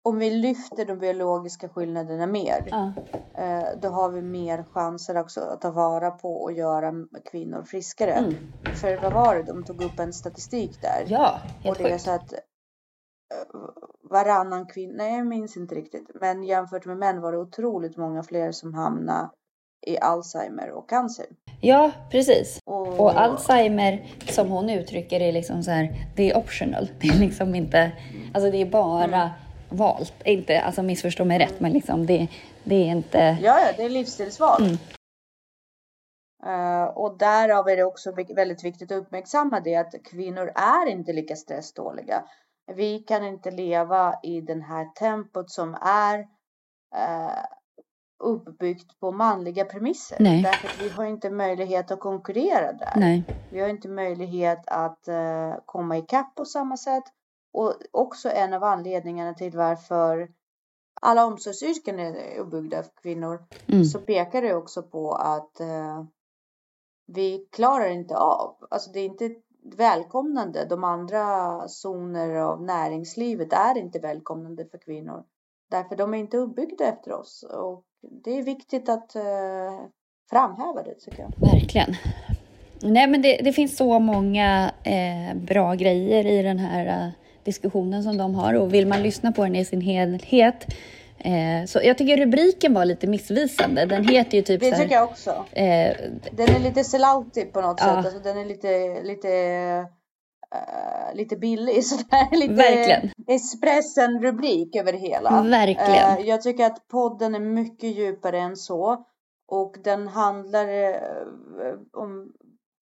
om 0.02 0.18
vi 0.18 0.30
lyfter 0.30 0.84
de 0.84 0.98
biologiska 0.98 1.68
skillnaderna 1.68 2.26
mer, 2.26 2.68
Ja, 2.70 2.92
eh, 3.38 3.68
då 3.82 3.88
har 3.88 4.10
vi 4.10 4.22
mer 4.22 4.64
chanser 4.64 5.18
också 5.18 5.40
att 5.40 5.60
ta 5.60 5.70
vara 5.70 6.10
på 6.10 6.42
och 6.42 6.52
göra 6.52 6.92
kvinnor 7.30 7.62
friskare. 7.62 8.12
mm. 8.12 8.54
För 8.80 8.98
vad 8.98 9.12
var 9.12 9.36
det? 9.36 9.42
De 9.42 9.64
tog 9.64 9.82
upp 9.82 10.00
en 10.00 10.12
statistik 10.12 10.82
där. 10.82 11.04
ja 11.08 11.40
och 11.64 11.64
helt 11.64 11.78
det 11.78 11.90
är 11.90 11.98
så 11.98 12.10
att 12.10 12.32
eh, 12.32 12.38
varannan 14.10 14.66
kvinna, 14.66 14.94
nej 14.96 15.16
jag 15.18 15.26
minns 15.26 15.56
inte 15.56 15.74
riktigt, 15.74 16.10
men 16.20 16.42
jämfört 16.42 16.86
med 16.86 16.96
män 16.96 17.20
var 17.20 17.32
det 17.32 17.38
otroligt 17.38 17.96
många 17.96 18.22
fler 18.22 18.52
som 18.52 18.74
hamnade 18.74 19.30
i 19.86 19.98
Alzheimer 19.98 20.70
och 20.70 20.88
cancer. 20.88 21.26
Ja, 21.60 21.90
precis. 22.10 22.58
Och, 22.64 23.00
Och 23.00 23.20
Alzheimer, 23.20 24.06
som 24.28 24.48
hon 24.50 24.70
uttrycker 24.70 25.18
det, 25.18 25.24
är 25.24 25.32
liksom 25.32 25.62
så 25.62 25.70
här, 25.70 25.94
det 26.16 26.30
är 26.30 26.36
optional. 26.36 26.88
Det 27.00 27.08
är 27.08 27.18
liksom 27.18 27.54
inte, 27.54 27.92
alltså 28.34 28.50
det 28.50 28.58
är 28.60 28.66
bara 28.66 29.04
Mm. 29.04 29.28
valt. 29.68 30.14
Inte, 30.24 30.60
alltså 30.60 30.82
missförstå 30.82 31.24
mig 31.24 31.38
rätt, 31.38 31.60
men 31.60 31.72
liksom 31.72 32.06
det, 32.06 32.28
det 32.64 32.74
är 32.74 32.86
inte... 32.90 33.18
Ja, 33.18 33.60
ja, 33.60 33.72
det 33.76 33.82
är 33.82 33.88
livsstilsval. 33.88 34.62
Mm. 34.62 34.78
Eh, 36.46 36.84
och 36.88 37.18
därav 37.18 37.68
är 37.68 37.76
det 37.76 37.84
också 37.84 38.12
väldigt 38.36 38.64
viktigt 38.64 38.92
att 38.92 38.98
uppmärksamma 38.98 39.60
det 39.60 39.76
att 39.76 39.94
kvinnor 40.04 40.52
är 40.54 40.86
inte 40.90 41.12
lika 41.12 41.36
stressdåliga. 41.36 42.24
Vi 42.74 42.98
kan 42.98 43.24
inte 43.24 43.50
leva 43.50 44.14
i 44.22 44.40
den 44.40 44.62
här 44.62 44.84
tempot 44.94 45.50
som 45.50 45.74
är 45.82 46.18
eh, 46.94 47.44
uppbyggt 48.18 49.00
på 49.00 49.12
manliga 49.12 49.64
premisser. 49.64 50.16
Nej. 50.20 50.42
Därför 50.42 50.68
att 50.68 50.82
vi 50.82 50.88
har 50.88 51.04
inte 51.04 51.30
möjlighet 51.30 51.90
att 51.90 52.00
konkurrera 52.00 52.72
där. 52.72 52.92
Nej, 52.96 53.24
Vi 53.50 53.60
har 53.60 53.68
inte 53.68 53.88
möjlighet 53.88 54.62
att 54.66 55.08
eh, 55.08 55.54
komma 55.66 55.98
ikapp 55.98 56.34
på 56.34 56.44
samma 56.44 56.76
sätt. 56.76 57.04
Och 57.52 57.74
också 57.90 58.30
en 58.30 58.54
av 58.54 58.64
anledningarna 58.64 59.34
till 59.34 59.56
varför 59.56 60.28
alla 61.00 61.26
omsorgsyrken 61.26 61.98
är 61.98 62.38
uppbyggda 62.38 62.82
för 62.82 62.92
kvinnor 63.02 63.44
mm. 63.66 63.84
så 63.84 63.98
pekar 63.98 64.42
det 64.42 64.54
också 64.54 64.82
på 64.82 65.12
att 65.12 65.60
eh, 65.60 66.04
vi 67.06 67.48
klarar 67.52 67.88
inte 67.88 68.16
av, 68.16 68.56
alltså 68.70 68.90
det 68.90 69.00
är 69.00 69.04
inte 69.04 69.34
välkomnande. 69.62 70.64
De 70.64 70.84
andra 70.84 71.68
zoner 71.68 72.34
av 72.34 72.62
näringslivet 72.62 73.52
är 73.52 73.78
inte 73.78 73.98
välkomnande 73.98 74.66
för 74.66 74.78
kvinnor. 74.78 75.24
Därför 75.70 75.96
de 75.96 76.14
är 76.14 76.18
inte 76.18 76.36
uppbyggda 76.36 76.84
efter 76.84 77.12
oss. 77.12 77.42
Och 77.42 77.84
det 78.24 78.30
är 78.38 78.42
viktigt 78.42 78.88
att 78.88 79.16
eh, 79.16 79.22
framhäva 80.30 80.82
det 80.82 80.94
tycker 80.94 81.18
jag. 81.22 81.50
verkligen. 81.52 81.96
Nej, 82.82 83.06
men 83.06 83.22
det, 83.22 83.36
det 83.36 83.52
finns 83.52 83.76
så 83.76 83.98
många 83.98 84.70
eh, 84.84 85.36
bra 85.36 85.74
grejer 85.74 86.26
i 86.26 86.42
den 86.42 86.58
här 86.58 86.86
eh, 86.86 87.08
diskussionen 87.44 88.02
som 88.02 88.16
de 88.18 88.34
har 88.34 88.54
och 88.54 88.74
vill 88.74 88.86
man 88.86 89.02
lyssna 89.02 89.32
på 89.32 89.42
den 89.44 89.56
i 89.56 89.64
sin 89.64 89.80
helhet 89.80 90.66
eh, 91.18 91.66
så 91.66 91.80
jag 91.84 91.98
tycker 91.98 92.16
rubriken 92.16 92.74
var 92.74 92.84
lite 92.84 93.06
missvisande. 93.06 93.86
Den 93.86 94.08
heter 94.08 94.36
ju 94.38 94.42
typ 94.42 94.60
Det 94.60 94.66
så 94.70 94.74
här, 94.74 94.82
tycker 94.82 94.94
jag 94.94 95.04
också. 95.04 95.30
eh, 95.52 95.96
Den 96.32 96.48
är 96.48 96.58
lite 96.58 96.84
selloutig 96.84 97.52
på 97.52 97.60
något 97.60 97.80
Ja. 97.80 97.86
sätt. 97.86 98.04
Alltså 98.14 98.18
den 98.18 98.38
är 98.38 98.44
lite, 98.44 99.02
lite, 99.02 99.28
eh, 100.54 101.14
lite 101.16 101.36
billig 101.36 101.84
sådär. 101.86 102.36
Lite 102.36 102.54
Verkligen. 102.54 103.10
Expressen-rubrik 103.26 104.76
över 104.76 104.92
hela. 104.92 105.42
Verkligen. 105.42 106.18
Eh, 106.18 106.28
jag 106.28 106.42
tycker 106.42 106.66
att 106.66 106.88
podden 106.88 107.34
är 107.34 107.40
mycket 107.40 107.96
djupare 107.96 108.38
än 108.38 108.56
så. 108.56 109.04
Och 109.50 109.76
den 109.84 110.08
handlar 110.08 110.68
eh, 110.68 111.74
om 111.92 112.32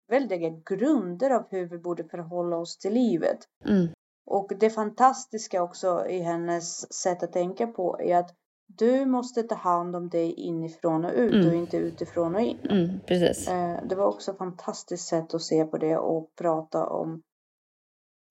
väldiga 0.09 0.49
grunder 0.65 1.29
av 1.29 1.43
hur 1.49 1.65
vi 1.69 1.77
borde 1.77 2.03
förhålla 2.03 2.57
oss 2.57 2.77
till 2.77 2.93
livet. 2.93 3.37
mm, 3.65 3.87
Och 4.25 4.51
det 4.59 4.69
fantastiska 4.69 5.63
också 5.63 6.05
i 6.09 6.19
hennes 6.19 6.93
sätt 6.93 7.23
att 7.23 7.33
tänka 7.33 7.67
på 7.67 7.99
är 8.01 8.17
att 8.17 8.33
du 8.77 9.05
måste 9.05 9.43
ta 9.43 9.55
hand 9.55 9.95
om 9.95 10.09
dig 10.09 10.31
inifrån 10.33 11.05
och 11.05 11.11
ut 11.15 11.33
Mm. 11.33 11.47
och 11.47 11.53
inte 11.55 11.77
utifrån 11.77 12.35
och 12.35 12.41
in. 12.41 12.57
mm, 12.69 12.99
precis. 13.07 13.45
Det 13.89 13.95
var 13.95 14.05
också 14.05 14.31
ett 14.31 14.37
fantastiskt 14.37 15.07
sätt 15.07 15.33
att 15.33 15.41
se 15.41 15.65
på 15.65 15.77
det 15.77 15.97
och 15.97 16.29
prata 16.35 16.85
om 16.87 17.21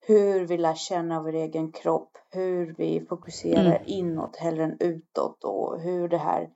hur 0.06 0.46
vi 0.46 0.58
lär 0.58 0.74
känna 0.74 1.22
vår 1.22 1.32
egen 1.34 1.72
kropp, 1.72 2.18
hur 2.30 2.74
vi 2.78 3.06
fokuserar 3.08 3.66
Mm. 3.70 3.82
inåt 3.86 4.36
hellre 4.36 4.64
än 4.64 4.76
utåt 4.80 5.44
och 5.44 5.80
hur 5.80 6.08
det 6.08 6.18
här 6.18 6.50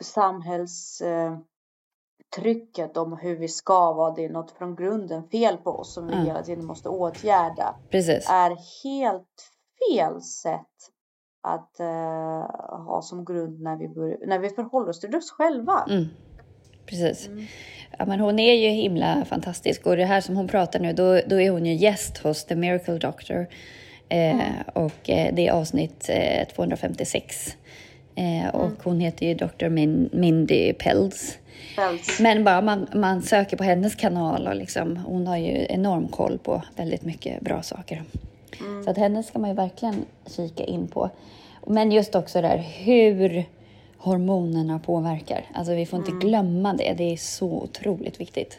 samhällstrycket 0.00 2.96
om 2.96 3.12
hur 3.16 3.36
vi 3.36 3.48
ska 3.48 3.92
vara, 3.92 4.14
det 4.14 4.24
är 4.24 4.30
något 4.30 4.50
från 4.50 4.76
grunden 4.76 5.28
fel 5.28 5.56
på 5.56 5.70
oss 5.70 5.94
som 5.94 6.06
vi 6.06 6.12
Mm. 6.12 6.26
hela 6.26 6.42
tiden 6.42 6.64
måste 6.64 6.88
åtgärda, 6.88 7.76
Precis. 7.90 8.28
är 8.30 8.56
helt 8.84 9.50
fel 9.88 10.22
sätt 10.22 10.66
att 11.42 11.80
eh, 11.80 11.86
ha 12.86 13.02
som 13.02 13.24
grund 13.24 13.60
när 13.60 13.76
vi, 13.76 13.88
bör, 13.88 14.26
när 14.26 14.38
vi 14.38 14.50
förhåller 14.50 14.88
oss 14.88 15.00
till 15.00 15.16
oss 15.16 15.30
själva. 15.30 15.86
Mm, 15.90 16.04
precis. 16.86 17.26
Mm. 17.26 17.46
Ja, 17.98 18.06
men 18.06 18.20
hon 18.20 18.38
är 18.38 18.54
ju 18.54 18.68
himla 18.68 19.24
fantastisk 19.24 19.86
och 19.86 19.96
det 19.96 20.04
här 20.04 20.20
som 20.20 20.36
hon 20.36 20.48
pratar 20.48 20.80
nu, 20.80 20.92
då, 20.92 21.20
då 21.26 21.40
är 21.40 21.50
hon 21.50 21.66
ju 21.66 21.74
gäst 21.74 22.18
hos 22.18 22.44
The 22.44 22.54
Miracle 22.54 22.98
Doctor. 22.98 23.46
Eh, 24.08 24.38
Och 24.74 25.10
eh, 25.10 25.34
det 25.34 25.46
är 25.48 25.52
avsnitt 25.52 26.08
eh, 26.08 26.44
256. 26.54 27.56
Eh, 28.14 28.54
och 28.54 28.72
hon 28.84 29.00
heter 29.00 29.26
ju 29.26 29.34
Dr. 29.34 29.68
Min- 29.68 30.10
Mindy 30.12 30.72
Pelz. 30.72 31.38
Men 32.20 32.44
bara 32.44 32.60
man, 32.60 32.86
man 32.94 33.22
söker 33.22 33.56
på 33.56 33.64
hennes 33.64 33.94
kanal 33.94 34.46
och 34.46 34.56
liksom, 34.56 34.96
hon 34.96 35.26
har 35.26 35.36
ju 35.36 35.66
enorm 35.68 36.08
koll 36.08 36.38
på 36.38 36.62
väldigt 36.76 37.02
mycket 37.02 37.40
bra 37.40 37.62
saker. 37.62 38.02
Så 38.84 38.90
att 38.90 38.96
henne 38.96 39.22
ska 39.22 39.38
man 39.38 39.50
ju 39.50 39.56
verkligen 39.56 40.04
kika 40.36 40.64
in 40.64 40.88
på. 40.88 41.10
Men 41.66 41.92
just 41.92 42.14
också 42.14 42.42
där 42.42 42.58
hur 42.78 43.44
hormonerna 44.00 44.78
påverkar. 44.78 45.50
Alltså 45.54 45.74
vi 45.74 45.86
får 45.86 45.98
inte 45.98 46.26
glömma 46.26 46.72
det. 46.72 46.94
Det 46.98 47.12
är 47.12 47.16
så 47.16 47.62
otroligt 47.62 48.20
viktigt. 48.20 48.58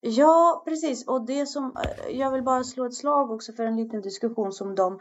Ja, 0.00 0.62
precis. 0.66 1.08
Och 1.08 1.26
det 1.26 1.46
som 1.46 1.64
eh, 1.64 2.16
jag 2.18 2.30
vill 2.30 2.42
bara 2.42 2.64
slå 2.64 2.84
ett 2.86 2.94
slag 2.94 3.30
också 3.30 3.52
för 3.52 3.64
en 3.64 3.76
liten 3.76 4.00
diskussion 4.00 4.52
som 4.52 4.74
de 4.74 5.00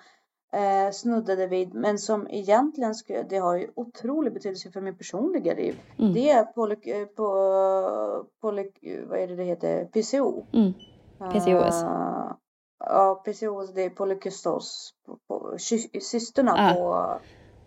eh, 0.53 0.91
snuddade 0.91 1.47
vid, 1.47 1.73
men 1.73 1.99
som 1.99 2.27
egentligen 2.29 2.95
skulle, 2.95 3.23
det 3.23 3.37
har 3.37 3.57
ju 3.57 3.71
otrolig 3.75 4.33
betydelse 4.33 4.71
för 4.71 4.81
min 4.81 4.97
personliga 4.97 5.53
liv. 5.53 5.81
Mm. 5.99 6.13
Det 6.13 6.29
är 6.29 6.43
poly, 6.43 6.75
eh, 6.85 7.05
på, 7.05 8.25
poly, 8.41 8.71
vad 9.09 9.19
är 9.19 9.27
det 9.27 9.35
det 9.35 9.43
heter, 9.43 9.85
PCO. 9.85 10.45
Mm. 10.53 10.73
PCOS. 11.31 11.83
Eh, 11.83 12.31
ja, 12.79 13.21
PCOS, 13.25 13.73
det 13.73 13.81
är 13.81 13.89
polykystos, 13.89 14.93
på, 15.27 15.57
Ja. 16.35 16.73
på, 16.75 17.19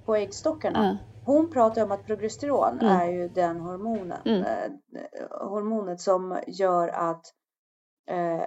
på 0.04 0.16
äggstockarna. 0.16 0.98
Ja. 1.02 1.10
Hon 1.32 1.50
pratar 1.50 1.84
om 1.84 1.92
att 1.92 2.06
progesteron 2.06 2.78
Mm. 2.80 2.86
är 3.00 3.06
ju 3.12 3.28
den 3.28 3.60
hormonen, 3.60 4.18
Mm. 4.24 4.42
eh, 4.42 4.70
hormonet 5.48 6.00
som 6.00 6.38
gör 6.46 6.88
att 6.88 7.26
eh, 8.10 8.42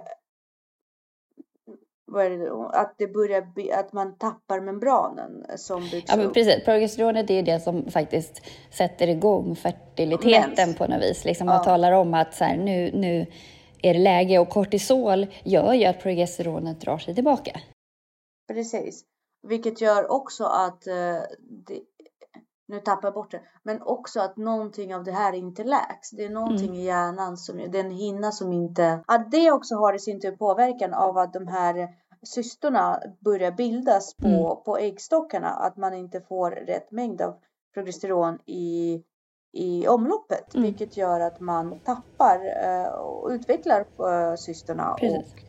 det, 2.12 2.50
att 2.72 2.94
det 2.98 3.06
börjar 3.06 3.46
att 3.78 3.92
man 3.92 4.18
tappar 4.18 4.60
membranen 4.60 5.46
som 5.56 5.80
byggs 5.90 6.04
Ja, 6.10 6.16
men 6.16 6.32
precis. 6.32 6.64
Progesteronet 6.64 7.30
är 7.30 7.42
det 7.42 7.60
som 7.60 7.90
faktiskt 7.90 8.42
sätter 8.70 9.08
igång 9.08 9.56
fertiliteten 9.56 10.52
Mens. 10.56 10.78
på 10.78 10.86
något 10.86 11.02
vis. 11.02 11.24
Liksom 11.24 11.48
Ja. 11.48 11.58
och 11.58 11.64
talar 11.64 11.92
om 11.92 12.14
att 12.14 12.34
så 12.34 12.44
här, 12.44 12.56
nu, 12.56 12.90
nu 12.94 13.26
är 13.82 13.94
det 13.94 14.00
läge 14.00 14.38
och 14.38 14.48
kortisol 14.48 15.26
gör 15.44 15.72
ju 15.74 15.84
att 15.84 16.00
progesteronet 16.00 16.80
drar 16.80 16.98
sig 16.98 17.14
tillbaka. 17.14 17.60
Precis. 18.52 19.04
Vilket 19.42 19.80
gör 19.80 20.10
också 20.12 20.44
att, 20.44 20.86
eh, 20.86 21.20
det, 21.66 21.80
nu 22.68 22.80
tappar 22.80 23.08
jag 23.08 23.14
bort 23.14 23.30
det, 23.30 23.40
men 23.62 23.82
också 23.82 24.20
att 24.20 24.36
någonting 24.36 24.94
av 24.94 25.04
det 25.04 25.12
här 25.12 25.32
inte 25.32 25.64
läks. 25.64 26.10
Det 26.10 26.24
är 26.24 26.30
någonting 26.30 26.68
Mm. 26.68 26.80
i 26.80 26.84
hjärnan 26.84 27.36
som, 27.36 27.58
en 27.58 27.90
hinna 27.90 28.32
som 28.32 28.52
inte, 28.52 29.04
att 29.06 29.30
det 29.30 29.50
också 29.52 29.74
har 29.74 29.94
i 29.94 29.98
sin 29.98 30.20
tur 30.20 30.36
påverkan 30.36 30.94
av 30.94 31.18
att 31.18 31.32
de 31.32 31.46
här 31.48 31.88
cystorna 32.22 33.00
börjar 33.20 33.52
bildas 33.52 34.14
på, 34.16 34.26
Mm. 34.26 34.64
på 34.64 34.78
äggstockarna. 34.78 35.48
Att 35.48 35.76
man 35.76 35.94
inte 35.94 36.20
får 36.20 36.50
rätt 36.50 36.90
mängd 36.90 37.22
av 37.22 37.34
progesteron 37.74 38.38
i, 38.46 39.02
i 39.52 39.88
omloppet. 39.88 40.54
Mm. 40.54 40.66
Vilket 40.66 40.96
gör 40.96 41.20
att 41.20 41.40
man 41.40 41.80
tappar 41.80 42.40
eh, 42.64 42.88
och 42.88 43.28
utvecklar 43.30 43.80
eh, 43.80 44.34
cystorna. 44.36 44.96
Precis. 45.00 45.32
Och 45.32 45.47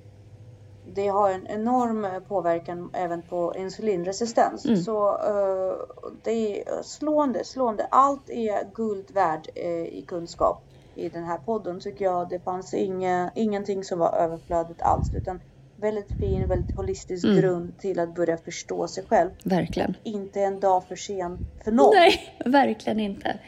det 0.96 1.08
har 1.08 1.32
en 1.32 1.48
enorm 1.48 2.08
påverkan 2.28 2.90
även 2.94 3.22
på 3.22 3.54
insulinresistens. 3.58 4.66
Mm. 4.66 4.78
Så 4.78 5.08
eh, 5.10 5.76
det 6.24 6.62
är 6.62 6.84
slående, 6.84 7.44
slående. 7.44 7.88
Allt 7.92 8.30
är 8.30 8.74
guld 8.74 9.12
värd 9.12 9.50
eh, 9.56 9.70
i 9.70 10.06
kunskap 10.08 10.64
i 10.96 11.10
den 11.10 11.24
här 11.24 11.38
podden 11.38 11.80
tycker 11.80 12.06
jag. 12.06 12.30
Det 12.30 12.40
fanns 12.40 12.74
inga, 12.74 13.32
ingenting 13.36 13.84
som 13.84 14.00
var 14.00 14.14
överflödigt 14.16 14.82
alls 14.82 15.14
utan 15.16 15.40
väldigt 15.76 16.12
fin, 16.20 16.48
väldigt 16.48 16.76
holistisk 16.76 17.26
Mm. 17.26 17.38
grund 17.38 17.78
till 17.80 18.00
att 18.00 18.16
börja 18.16 18.38
förstå 18.38 18.88
sig 18.88 19.04
själv. 19.10 19.30
Verkligen. 19.44 19.94
Inte 20.04 20.42
en 20.42 20.60
dag 20.60 20.84
för 20.84 20.96
sent 20.96 21.40
för 21.64 21.72
någon. 21.72 21.96
Nej, 21.96 22.42
verkligen 22.46 23.00
inte. 23.00 23.40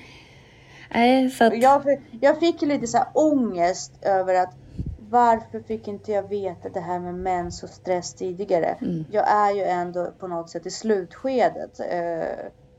Nej, 0.93 1.29
så 1.29 1.43
att, 1.43 1.57
Jag, 1.57 2.01
jag 2.21 2.39
fick 2.39 2.61
lite 2.61 2.87
så 2.87 2.97
här 2.97 3.07
ångest 3.13 3.91
över 4.01 4.35
att 4.35 4.53
varför 5.11 5.59
fick 5.59 5.87
inte 5.87 6.11
jag 6.11 6.29
veta 6.29 6.69
det 6.69 6.79
här 6.79 6.99
med 6.99 7.15
mens 7.15 7.63
och 7.63 7.69
stress 7.69 8.13
tidigare? 8.13 8.77
Mm. 8.81 9.05
Jag 9.11 9.29
är 9.29 9.51
ju 9.51 9.61
ändå 9.63 10.11
på 10.19 10.27
något 10.27 10.49
sätt 10.49 10.65
i 10.65 10.71
slutskedet. 10.71 11.79
Eh, 11.79 12.27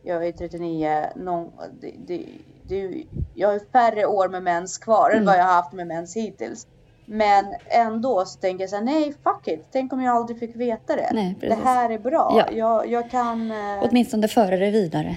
Jag 0.04 0.26
är 0.26 0.32
39. 0.32 1.06
Någon, 1.16 1.52
det, 1.80 1.94
det, 2.06 2.26
det, 2.68 3.04
jag 3.34 3.48
har 3.48 3.58
färre 3.72 4.06
år 4.06 4.28
med 4.28 4.42
mens 4.42 4.78
kvar 4.78 5.10
än 5.10 5.16
Mm. 5.16 5.26
vad 5.26 5.38
jag 5.38 5.44
har 5.44 5.52
haft 5.54 5.72
med 5.72 5.86
mens 5.86 6.16
hittills. 6.16 6.66
Men 7.06 7.44
ändå 7.66 8.24
så 8.24 8.38
tänker 8.40 8.62
jag 8.62 8.70
så 8.70 8.76
här, 8.76 8.82
nej 8.84 9.14
fuck 9.24 9.48
it. 9.48 9.64
Tänk 9.72 9.92
om 9.92 10.02
jag 10.02 10.16
aldrig 10.16 10.38
fick 10.38 10.56
veta 10.56 10.96
det. 10.96 11.10
Nej, 11.12 11.36
det 11.40 11.54
här 11.54 11.90
är 11.90 11.98
bra. 11.98 12.34
Ja. 12.38 12.52
Jag, 12.56 12.86
jag 12.90 13.10
kan... 13.10 13.50
eh, 13.50 13.82
åtminstone 13.82 14.28
föra 14.28 14.56
det 14.56 14.70
vidare. 14.70 15.16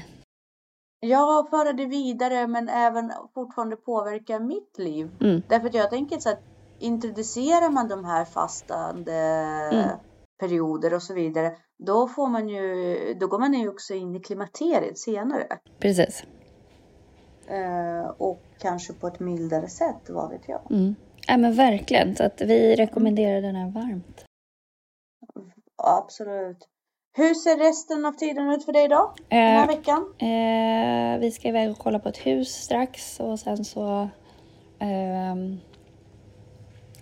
Ja, 1.00 1.48
föra 1.50 1.74
det 1.74 1.86
vidare 1.86 2.48
men 2.48 2.70
även 2.70 3.12
fortfarande 3.34 3.76
påverka 3.76 4.40
mitt 4.40 4.78
liv. 4.78 5.10
Mm. 5.22 5.42
Därför 5.48 5.68
att 5.68 5.74
jag 5.74 5.90
tänker 5.90 6.20
så 6.20 6.30
att 6.30 6.40
introducerar 6.80 7.70
man 7.70 7.88
de 7.88 8.06
här 8.06 8.26
fastande 8.26 9.14
Mm. 9.72 9.90
perioder 10.40 10.94
och 10.94 11.04
så 11.04 11.14
vidare. 11.14 11.52
Då 11.78 12.08
får 12.08 12.28
man 12.28 12.50
ju, 12.50 13.14
då 13.20 13.28
går 13.28 13.40
man 13.40 13.54
ju 13.54 13.70
också 13.70 13.94
in 13.94 14.16
i 14.16 14.20
klimakteriet 14.20 14.98
senare. 15.00 15.48
Precis. 15.80 16.24
Eh, 17.48 18.08
och 18.18 18.42
kanske 18.60 18.94
på 18.94 19.08
ett 19.08 19.20
mildare 19.20 19.68
sätt, 19.68 20.10
vad 20.10 20.30
vet 20.30 20.42
jag. 20.50 20.72
Mm. 20.72 20.96
Ja, 21.28 21.38
men 21.38 21.54
verkligen. 21.54 22.16
Så 22.16 22.24
att 22.24 22.42
vi 22.42 22.76
rekommenderar 22.76 23.42
den 23.42 23.56
här 23.56 23.72
varmt. 23.72 24.26
Absolut. 25.84 26.58
Hur 27.18 27.34
ser 27.34 27.58
resten 27.58 28.06
av 28.06 28.12
tiden 28.12 28.50
ut 28.50 28.66
för 28.66 28.74
dig 28.74 28.88
då? 28.88 29.14
Den 29.30 29.40
här 29.40 29.62
Eh, 29.64 29.68
veckan? 29.68 30.14
eh, 30.18 31.20
vi 31.20 31.32
ska 31.32 31.48
iväg 31.48 31.72
och 31.72 31.78
kolla 31.78 32.00
på 32.00 32.10
ett 32.10 32.18
hus 32.18 32.48
strax 32.50 33.20
och 33.20 33.40
sen 33.40 33.66
så 33.66 34.10
ehm, 34.80 35.58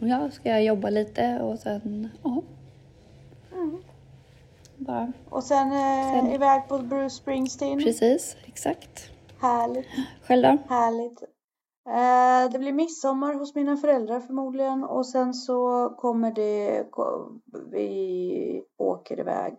ja, 0.07 0.31
ska 0.31 0.49
jag 0.49 0.63
jobba 0.63 0.89
lite 0.89 1.39
och 1.41 1.59
sen 1.59 2.09
ja, 2.23 2.41
Mm. 3.53 3.77
bara 4.77 5.11
Och 5.29 5.43
sen, 5.43 5.71
eh, 5.71 6.11
Sen- 6.13 6.31
iväg 6.31 6.67
på 6.67 6.77
Bruce 6.77 7.09
Springsteen. 7.15 7.79
precis, 7.83 8.37
exakt. 8.45 9.09
Härligt. 9.41 9.87
Själv 10.23 10.43
då? 10.43 10.57
Härligt. 10.75 11.23
Eh, 11.89 12.51
det 12.51 12.59
blir 12.59 12.73
midsommar 12.73 13.33
hos 13.33 13.55
mina 13.55 13.77
föräldrar 13.77 14.19
förmodligen 14.19 14.83
och 14.83 15.05
sen 15.07 15.33
så 15.33 15.89
kommer 15.97 16.31
det, 16.31 16.85
vi 17.71 18.63
åker 18.77 19.19
iväg. 19.19 19.53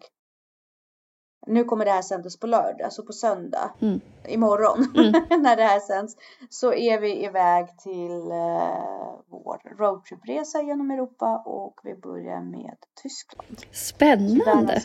Nu 1.47 1.65
kommer 1.65 1.85
det 1.85 1.91
här 1.91 2.03
sändas 2.03 2.37
på 2.41 2.47
lördag, 2.47 2.83
alltså 2.83 3.03
på 3.03 3.13
söndag, 3.13 3.73
Mm. 3.81 4.01
imorgon 4.29 4.87
Mm. 4.97 5.43
när 5.43 5.57
det 5.57 5.63
här 5.63 5.81
sänds. 5.81 6.17
Så 6.51 6.73
är 6.75 7.01
vi 7.01 7.25
iväg 7.25 7.79
till 7.79 8.31
eh, 8.31 9.15
vår 9.27 9.77
roadtripresa 9.79 10.63
genom 10.63 10.91
Europa 10.91 11.43
och 11.47 11.81
vi 11.83 11.95
börjar 11.95 12.41
med 12.41 12.77
Tyskland. 13.03 13.59
Så 13.59 13.67
Spännande! 13.73 14.83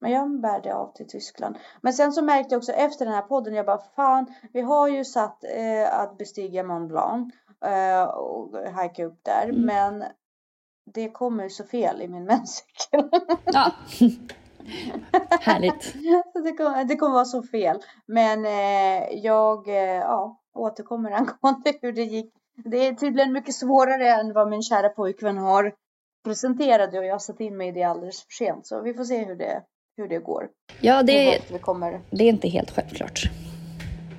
Men 0.00 0.12
jag 0.12 0.40
bär 0.40 0.60
det 0.62 0.74
av 0.74 0.92
till 0.92 1.08
Tyskland. 1.08 1.56
Men 1.80 1.92
sen 1.92 2.12
så 2.12 2.22
märkte 2.22 2.54
jag 2.54 2.58
också 2.58 2.72
efter 2.72 3.04
den 3.04 3.14
här 3.14 3.22
podden, 3.22 3.54
jag 3.54 3.66
bara 3.66 3.82
fan, 3.96 4.34
vi 4.52 4.60
har 4.60 4.88
ju 4.88 5.04
satt 5.04 5.44
eh, 5.44 5.98
att 6.00 6.18
bestiga 6.18 6.62
Mont 6.62 6.88
Blanc 6.88 7.34
eh, 7.64 8.02
och 8.04 8.56
hajka 8.74 9.04
upp 9.04 9.18
där. 9.22 9.44
Mm. 9.48 9.60
Men 9.66 10.04
det 10.94 11.10
kommer 11.10 11.48
så 11.48 11.64
fel 11.64 12.02
i 12.02 12.08
min 12.08 12.24
menscykel. 12.24 13.10
Ja. 13.44 13.70
Härligt. 15.40 15.94
Det, 16.44 16.52
kommer, 16.52 16.84
det 16.84 16.96
kommer 16.96 17.12
vara 17.12 17.24
så 17.24 17.42
fel. 17.42 17.78
Men 18.06 18.44
eh, 18.44 19.08
jag 19.12 19.68
eh, 19.68 19.74
ja, 19.84 20.40
återkommer 20.54 21.10
angående 21.10 21.72
hur 21.82 21.92
det 21.92 22.02
gick. 22.02 22.32
Det 22.64 22.86
är 22.86 22.94
tydligen 22.94 23.32
mycket 23.32 23.54
svårare 23.54 24.08
än 24.08 24.32
vad 24.32 24.48
min 24.48 24.62
kära 24.62 24.88
pojkvän 24.88 25.38
har 25.38 25.72
presenterat 26.24 26.94
och 26.94 27.04
jag 27.04 27.14
har 27.14 27.18
satt 27.18 27.40
in 27.40 27.56
mig 27.56 27.68
i 27.68 27.72
det 27.72 27.82
alldeles 27.82 28.22
för 28.22 28.32
sent. 28.32 28.66
Så 28.66 28.82
vi 28.82 28.94
får 28.94 29.04
se 29.04 29.24
hur 29.24 29.34
det, 29.36 29.62
hur 29.96 30.08
det 30.08 30.18
går. 30.18 30.48
Ja, 30.80 31.02
det, 31.02 31.40
vi 31.52 31.58
kommer. 31.58 32.00
det 32.10 32.24
är 32.24 32.28
inte 32.28 32.48
helt 32.48 32.70
självklart. 32.70 33.22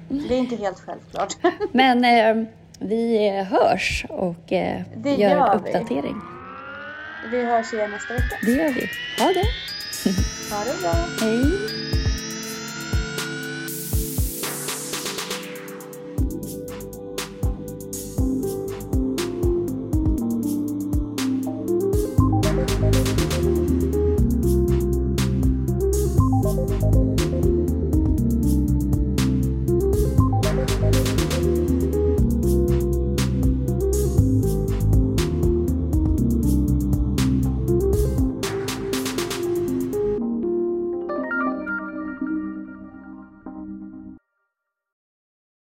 Det 0.10 0.34
är 0.34 0.40
inte 0.40 0.56
helt 0.56 0.80
självklart. 0.80 1.38
Men 1.72 2.06
eh, 2.06 2.48
vi 2.80 3.30
hörs 3.30 4.06
och 4.10 4.54
eh, 4.54 4.82
gör 5.06 5.12
gör 5.18 5.38
en 5.38 5.64
vi. 5.64 5.70
uppdatering. 5.70 6.16
Vi 7.32 7.44
hörs 7.44 7.74
igen 7.74 7.92
nästa 7.92 8.14
vecka. 8.14 8.38
Det 8.42 8.52
gör 8.52 8.70
vi. 8.70 8.90
Ha 9.24 9.34
det! 9.34 9.46
Ha 10.56 10.64
det 10.64 10.82
bra. 10.82 10.96
Hej! 11.22 11.85